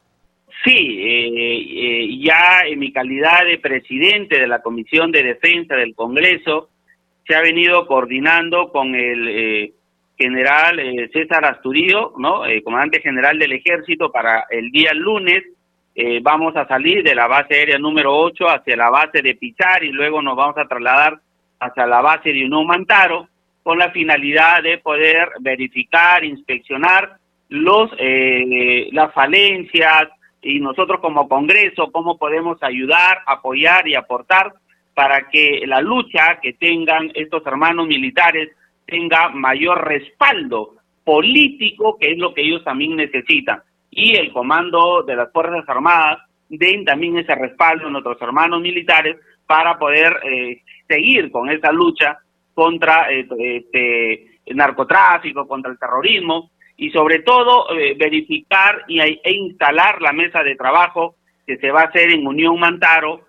[0.64, 5.96] Sí, eh, eh, ya en mi calidad de presidente de la Comisión de Defensa del
[5.96, 6.70] Congreso,
[7.28, 9.28] se ha venido coordinando con el...
[9.28, 9.74] Eh,
[10.18, 12.46] general eh, César Asturío, ¿no?
[12.46, 15.44] Eh, comandante general del ejército, para el día lunes
[15.96, 19.84] eh, vamos a salir de la base aérea número 8 hacia la base de Pichar
[19.84, 21.20] y luego nos vamos a trasladar
[21.60, 23.30] hacia la base de Uno Mantaro
[23.64, 27.18] con la finalidad de poder verificar, inspeccionar
[27.50, 27.90] los
[28.92, 30.10] las falencias
[30.42, 34.54] y nosotros como Congreso cómo podemos ayudar, apoyar y aportar
[34.94, 38.50] para que la lucha que tengan estos hermanos militares
[38.88, 43.62] tenga mayor respaldo político, que es lo que ellos también necesitan.
[43.92, 46.20] Y el comando de las Fuerzas Armadas
[46.50, 52.18] den también ese respaldo a nuestros hermanos militares para poder eh, seguir con esa lucha
[52.54, 59.20] contra eh, este, el narcotráfico, contra el terrorismo y sobre todo eh, verificar y, e
[59.32, 61.16] instalar la mesa de trabajo
[61.46, 63.26] que se va a hacer en Unión Mantaro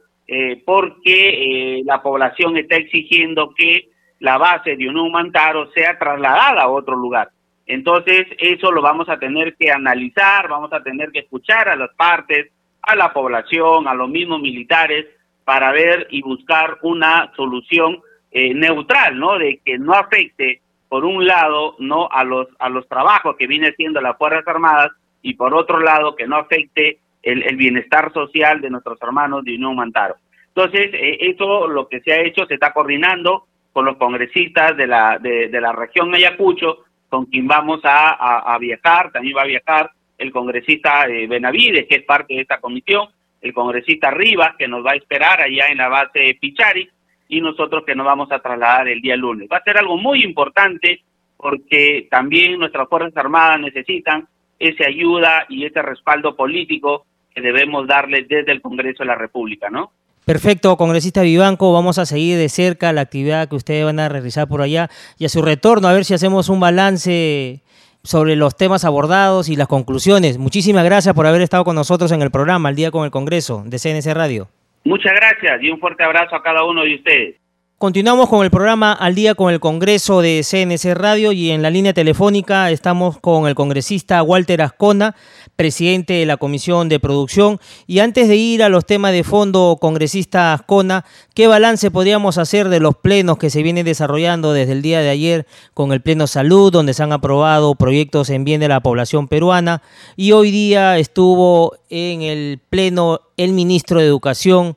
[0.67, 3.89] porque la población está exigiendo que
[4.21, 7.31] la base de un Mantaro sea trasladada a otro lugar.
[7.67, 11.91] Entonces, eso lo vamos a tener que analizar, vamos a tener que escuchar a las
[11.95, 12.51] partes,
[12.83, 15.07] a la población, a los mismos militares,
[15.45, 18.01] para ver y buscar una solución
[18.31, 19.39] eh, neutral, ¿no?
[19.39, 23.69] De que no afecte, por un lado, no a los a los trabajos que viene
[23.69, 24.91] haciendo las Fuerzas Armadas
[25.23, 29.55] y por otro lado que no afecte el, el bienestar social de nuestros hermanos de
[29.55, 30.17] Unión Mantaro.
[30.49, 34.87] Entonces, eh, eso lo que se ha hecho, se está coordinando, con los congresistas de
[34.87, 39.91] la, de, la región Ayacucho, con quien vamos a, a, viajar, también va a viajar
[40.19, 43.09] el congresista eh, Benavides, que es parte de esta comisión,
[43.41, 46.89] el congresista Rivas, que nos va a esperar allá en la base Pichari,
[47.29, 49.49] y nosotros que nos vamos a trasladar el día lunes.
[49.53, 51.03] Va a ser algo muy importante
[51.37, 54.27] porque también nuestras Fuerzas Armadas necesitan
[54.59, 59.71] esa ayuda y ese respaldo político que debemos darle desde el Congreso de la República,
[59.71, 59.93] ¿no?
[60.29, 64.47] Perfecto, congresista Vivanco, vamos a seguir de cerca la actividad que ustedes van a realizar
[64.47, 67.63] por allá y a su retorno a ver si hacemos un balance
[68.03, 70.37] sobre los temas abordados y las conclusiones.
[70.37, 73.63] Muchísimas gracias por haber estado con nosotros en el programa El Día con el Congreso
[73.65, 74.49] de CNC Radio.
[74.85, 77.37] Muchas gracias y un fuerte abrazo a cada uno de ustedes.
[77.79, 81.71] Continuamos con el programa Al día con el Congreso de CNC Radio y en la
[81.71, 85.15] línea telefónica estamos con el congresista Walter Ascona,
[85.55, 87.61] presidente de la Comisión de Producción.
[87.87, 91.05] Y antes de ir a los temas de fondo, congresista Ascona,
[91.35, 95.11] ¿qué balance podríamos hacer de los plenos que se vienen desarrollando desde el día de
[95.11, 99.29] ayer con el Pleno Salud, donde se han aprobado proyectos en bien de la población
[99.29, 99.83] peruana?
[100.17, 104.75] Y hoy día estuvo en el Pleno el ministro de Educación,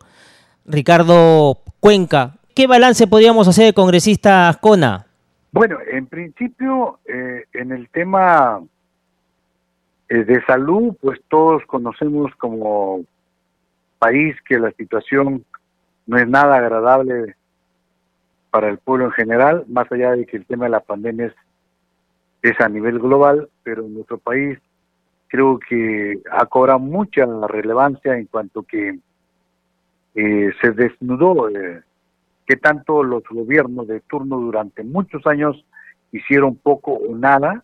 [0.65, 5.07] Ricardo Cuenca ¿Qué balance podríamos hacer, congresista Ascona?
[5.51, 8.61] Bueno, en principio, eh, en el tema
[10.07, 13.03] eh, de salud, pues todos conocemos como
[13.97, 15.43] país que la situación
[16.05, 17.35] no es nada agradable
[18.51, 21.33] para el pueblo en general, más allá de que el tema de la pandemia
[22.43, 24.59] es, a nivel global, pero en nuestro país
[25.29, 28.99] creo que ha cobrado mucha relevancia en cuanto que
[30.13, 31.49] eh, se desnudó
[32.51, 35.63] que tanto los gobiernos de turno durante muchos años
[36.11, 37.63] hicieron poco o nada,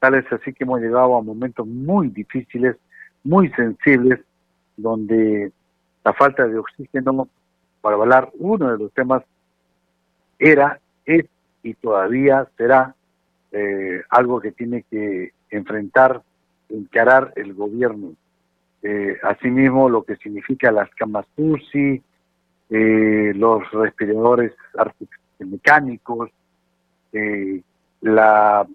[0.00, 2.74] tal es así que hemos llegado a momentos muy difíciles,
[3.22, 4.18] muy sensibles,
[4.76, 5.52] donde
[6.04, 7.28] la falta de oxígeno,
[7.80, 9.22] para hablar uno de los temas,
[10.40, 11.26] era, es
[11.62, 12.96] y todavía será
[13.52, 16.20] eh, algo que tiene que enfrentar,
[16.68, 18.14] encarar el gobierno.
[18.82, 22.02] Eh, asimismo, lo que significa las camas UCI,
[22.70, 24.52] eh, los respiradores
[25.38, 26.30] mecánicos,
[27.12, 27.62] eh,
[28.00, 28.66] la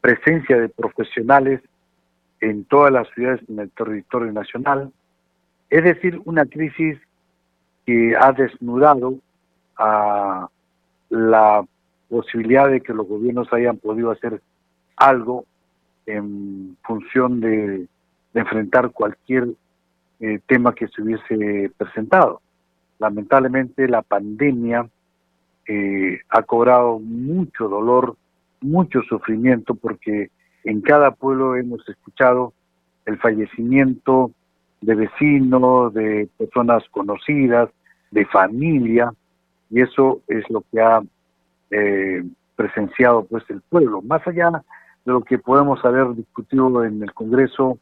[0.00, 1.60] presencia de profesionales
[2.40, 4.92] en todas las ciudades en el territorio nacional,
[5.70, 6.98] es decir, una crisis
[7.86, 9.14] que ha desnudado
[9.76, 10.48] a
[11.08, 11.64] la
[12.08, 14.42] posibilidad de que los gobiernos hayan podido hacer
[14.96, 15.46] algo
[16.06, 17.86] en función de,
[18.32, 19.48] enfrentar cualquier
[20.20, 22.40] eh, tema que se hubiese presentado
[23.00, 24.88] lamentablemente la pandemia
[25.66, 28.16] eh, ha cobrado mucho dolor,
[28.60, 30.30] mucho sufrimiento, porque
[30.64, 32.52] en cada pueblo hemos escuchado
[33.06, 34.30] el fallecimiento
[34.82, 37.70] de vecinos, de personas conocidas,
[38.10, 39.12] de familia,
[39.70, 41.02] y eso es lo que ha
[41.70, 42.22] eh,
[42.54, 44.02] presenciado pues el pueblo.
[44.02, 44.50] Más allá
[45.04, 47.78] de lo que podemos haber discutido en el Congreso,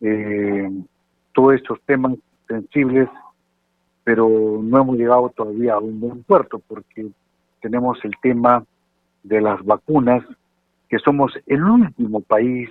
[0.00, 0.70] eh,
[1.34, 2.14] todos estos temas
[2.46, 3.08] sensibles
[4.08, 4.26] pero
[4.62, 7.08] no hemos llegado todavía a un buen puerto porque
[7.60, 8.64] tenemos el tema
[9.22, 10.24] de las vacunas,
[10.88, 12.70] que somos el último país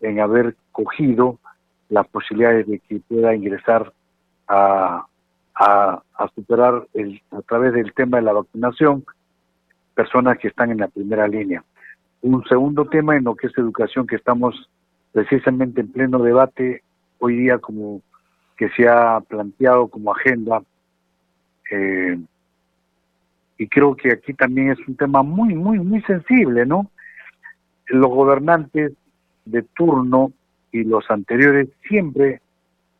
[0.00, 1.38] en haber cogido
[1.90, 3.92] las posibilidades de que pueda ingresar
[4.48, 5.04] a,
[5.54, 6.02] a,
[6.34, 9.04] superar el, a través del tema de la vacunación
[9.92, 11.62] personas que están en la primera línea.
[12.22, 14.70] un segundo tema en lo que es educación que estamos
[15.12, 16.82] precisamente en pleno debate
[17.18, 18.00] hoy día como
[18.62, 20.62] que se ha planteado como agenda
[21.70, 22.16] eh,
[23.58, 26.88] y creo que aquí también es un tema muy muy muy sensible no
[27.86, 28.92] los gobernantes
[29.44, 30.32] de turno
[30.70, 32.40] y los anteriores siempre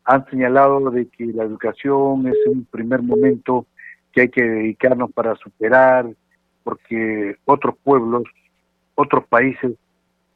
[0.03, 3.65] han señalado de que la educación es un primer momento
[4.11, 6.07] que hay que dedicarnos para superar,
[6.63, 8.23] porque otros pueblos,
[8.95, 9.71] otros países,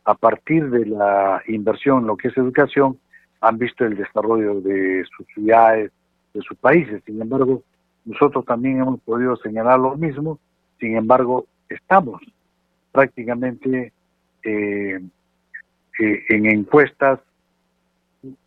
[0.06, 2.98] a partir de la inversión lo que es educación,
[3.42, 5.92] han visto el desarrollo de sus ciudades,
[6.34, 7.02] de sus países.
[7.06, 7.64] Sin embargo,
[8.06, 10.40] nosotros también hemos podido señalar lo mismo,
[10.80, 12.22] sin embargo, estamos
[12.92, 13.92] prácticamente
[14.44, 15.00] eh,
[16.00, 17.20] eh, en encuestas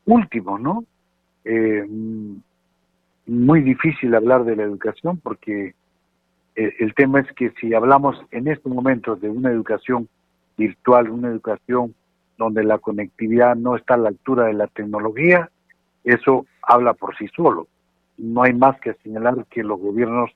[0.07, 0.85] últimos, ¿no?
[1.45, 1.87] Eh,
[3.27, 5.75] muy difícil hablar de la educación porque
[6.57, 10.09] el, tema es que si hablamos en estos momentos de una educación
[10.57, 11.95] virtual, una educación
[12.41, 15.51] donde la conectividad no está a la altura de la tecnología,
[16.05, 17.69] eso habla por sí solo.
[18.17, 20.31] No hay más que señalar que los gobiernos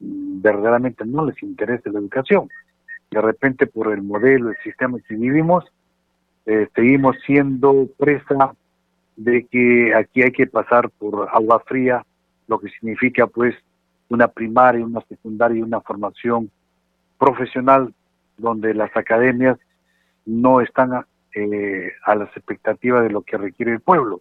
[0.00, 2.48] mm, verdaderamente no les interesa la educación.
[3.08, 5.64] De repente por el modelo, el sistema que vivimos,
[6.46, 8.56] eh, seguimos siendo presa
[9.16, 12.04] de que aquí hay que pasar por agua fría,
[12.48, 13.54] lo que significa pues
[14.08, 16.50] una primaria, una secundaria y una formación
[17.16, 17.94] profesional
[18.36, 19.56] donde las academias
[20.26, 21.04] no están
[21.34, 24.20] eh, a las expectativas de lo que requiere el pueblo.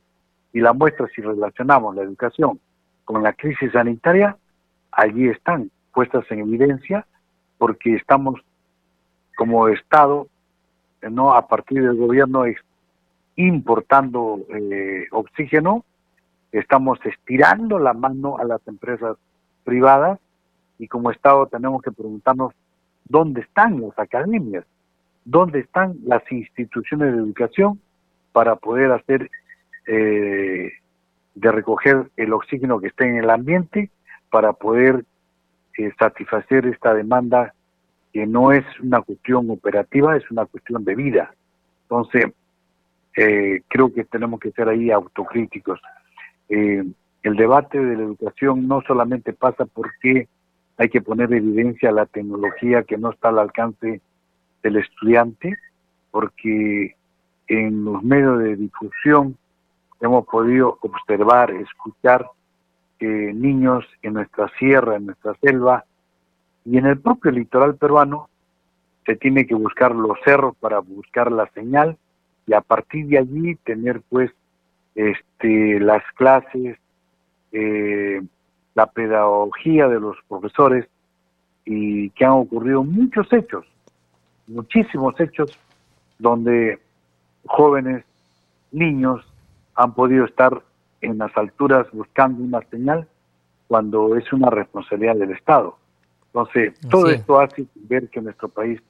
[0.51, 2.59] Y la muestra, si relacionamos la educación
[3.05, 4.38] con la crisis sanitaria,
[4.91, 7.05] allí están puestas en evidencia
[7.57, 8.39] porque estamos
[9.36, 10.28] como Estado,
[11.01, 12.45] no a partir del gobierno
[13.36, 15.84] importando eh, oxígeno,
[16.51, 19.18] estamos estirando la mano a las empresas
[19.64, 20.20] privadas
[20.78, 22.53] y como Estado tenemos que preguntarnos
[23.05, 24.66] dónde están las academias,
[25.26, 27.80] dónde están las instituciones de educación
[28.32, 29.30] para poder hacer
[29.88, 30.71] eh,
[31.36, 33.89] de recoger el oxígeno que está en el ambiente
[34.30, 35.05] para poder
[35.78, 37.53] eh, satisfacer esta demanda
[38.11, 41.34] que no es una cuestión operativa, es una cuestión de vida.
[41.84, 42.26] Entonces,
[43.17, 45.80] eh, creo que tenemos que ser ahí autocríticos.
[46.49, 46.84] Eh,
[47.24, 50.28] el debate de la educación no solamente pasa porque
[50.78, 54.01] hay que poner en evidencia la tecnología que no está al alcance
[54.64, 55.57] del estudiante,
[56.09, 56.95] porque
[57.47, 59.38] en los medios de difusión
[60.01, 62.26] hemos podido observar, escuchar
[62.97, 65.86] que niños en nuestra sierra, en nuestra selva
[66.66, 68.30] y en el propio litoral peruano
[69.05, 71.97] se tiene que buscar los cerros para buscar la señal
[72.47, 74.32] y a partir de allí tener pues
[74.95, 76.78] este las clases
[77.51, 78.22] eh,
[78.76, 80.88] la pedagogía de los profesores
[81.66, 83.66] y que han ocurrido muchos hechos
[84.47, 85.57] muchísimos hechos
[86.19, 86.79] donde
[87.45, 88.03] jóvenes
[88.71, 89.21] niños
[89.75, 90.61] han podido estar
[91.01, 93.07] en las alturas buscando una señal
[93.67, 95.77] cuando es una responsabilidad del Estado.
[96.27, 98.81] Entonces, todo esto hace ver que en nuestro país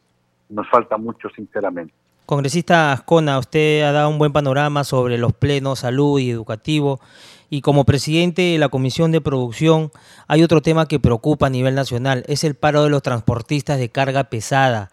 [0.49, 1.93] nos falta mucho, sinceramente.
[2.25, 7.01] Congresista Ascona, usted ha dado un buen panorama sobre los plenos salud y educativo
[7.49, 9.91] y como presidente de la Comisión de Producción
[10.27, 13.89] hay otro tema que preocupa a nivel nacional, es el paro de los transportistas de
[13.89, 14.89] carga pesada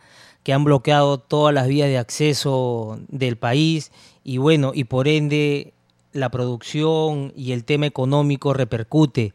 [0.51, 3.93] que han bloqueado todas las vías de acceso del país
[4.25, 5.73] y bueno, y por ende
[6.13, 9.33] la producción y el tema económico repercute.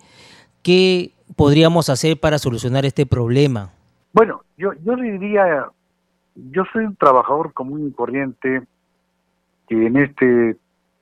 [0.62, 3.72] ¿Qué podríamos hacer para solucionar este problema?
[4.12, 5.68] Bueno, yo, yo diría
[6.36, 8.64] yo soy un trabajador común y corriente
[9.70, 10.58] que en este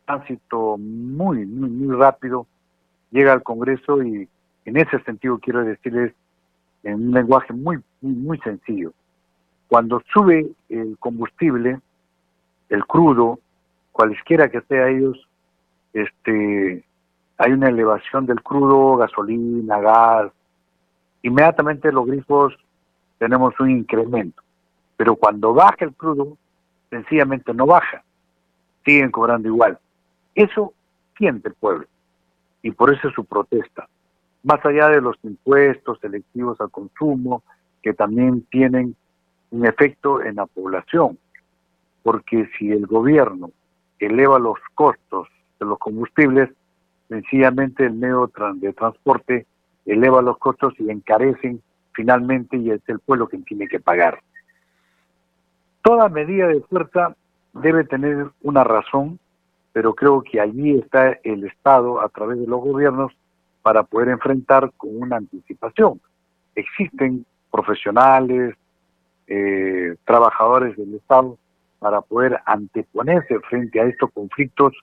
[0.06, 2.46] tránsito muy, muy, muy rápido
[3.10, 4.30] llega al Congreso y
[4.66, 6.14] en ese sentido quiero decirles
[6.84, 8.94] en un lenguaje muy, muy, muy sencillo.
[9.74, 11.80] Cuando sube el combustible,
[12.70, 13.40] el crudo,
[13.92, 15.28] cualesquiera que sea ellos,
[15.94, 16.84] este,
[17.40, 20.32] hay una elevación del crudo, gasolina, gas,
[21.24, 22.54] inmediatamente los grifos
[23.18, 24.44] tenemos un incremento.
[24.96, 26.38] Pero cuando baja el crudo,
[26.92, 28.04] sencillamente no baja,
[28.86, 29.80] siguen cobrando igual.
[30.36, 30.72] Eso
[31.18, 31.88] siente el pueblo
[32.62, 33.90] y por eso es su protesta.
[34.44, 37.42] Más allá de los impuestos selectivos al consumo,
[37.82, 38.96] que también tienen
[39.54, 41.20] un efecto en la población,
[42.02, 43.52] porque si el gobierno
[44.00, 45.28] eleva los costos
[45.60, 46.50] de los combustibles,
[47.08, 49.46] sencillamente el medio de transporte
[49.86, 51.62] eleva los costos y encarecen
[51.94, 54.22] finalmente y es el pueblo quien tiene que pagar.
[55.84, 57.16] Toda medida de fuerza
[57.54, 59.20] debe tener una razón,
[59.72, 63.12] pero creo que allí está el Estado a través de los gobiernos
[63.62, 66.02] para poder enfrentar con una anticipación.
[66.56, 68.56] Existen profesionales,
[69.28, 71.38] eh, trabajadores del Estado
[71.80, 74.74] para poder anteponerse frente a estos conflictos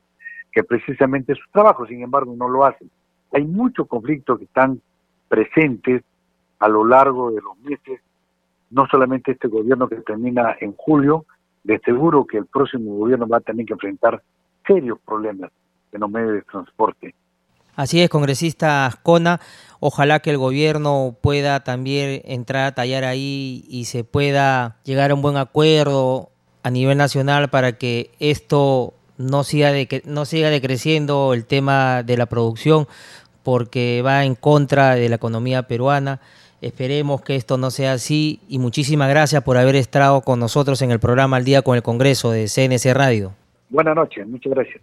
[0.53, 2.91] que precisamente su trabajo, sin embargo, no lo hacen.
[3.32, 4.80] Hay muchos conflictos que están
[5.28, 6.03] presentes
[6.59, 8.01] a lo largo de los meses,
[8.70, 11.24] no solamente este gobierno que termina en julio,
[11.64, 14.22] de seguro que el próximo gobierno va a tener que enfrentar
[14.66, 15.51] serios problemas
[15.93, 17.14] en los medios de transporte.
[17.81, 19.41] Así es, congresista Ascona.
[19.81, 25.14] Ojalá que el gobierno pueda también entrar a tallar ahí y se pueda llegar a
[25.14, 26.28] un buen acuerdo
[26.62, 32.18] a nivel nacional para que esto no siga, de, no siga decreciendo el tema de
[32.18, 32.87] la producción
[33.43, 36.20] porque va en contra de la economía peruana.
[36.61, 40.91] Esperemos que esto no sea así y muchísimas gracias por haber estado con nosotros en
[40.91, 43.33] el programa Al Día con el Congreso de CNC Radio.
[43.70, 44.83] Buenas noches, muchas gracias.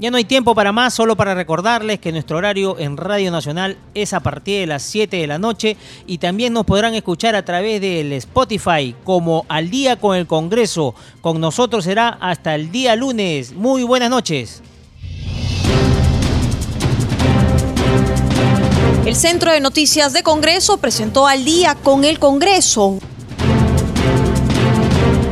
[0.00, 3.76] Ya no hay tiempo para más, solo para recordarles que nuestro horario en Radio Nacional
[3.92, 5.76] es a partir de las 7 de la noche
[6.06, 10.94] y también nos podrán escuchar a través del Spotify como Al día con el Congreso.
[11.20, 13.52] Con nosotros será hasta el día lunes.
[13.52, 14.62] Muy buenas noches.
[19.04, 23.00] El Centro de Noticias de Congreso presentó Al día con el Congreso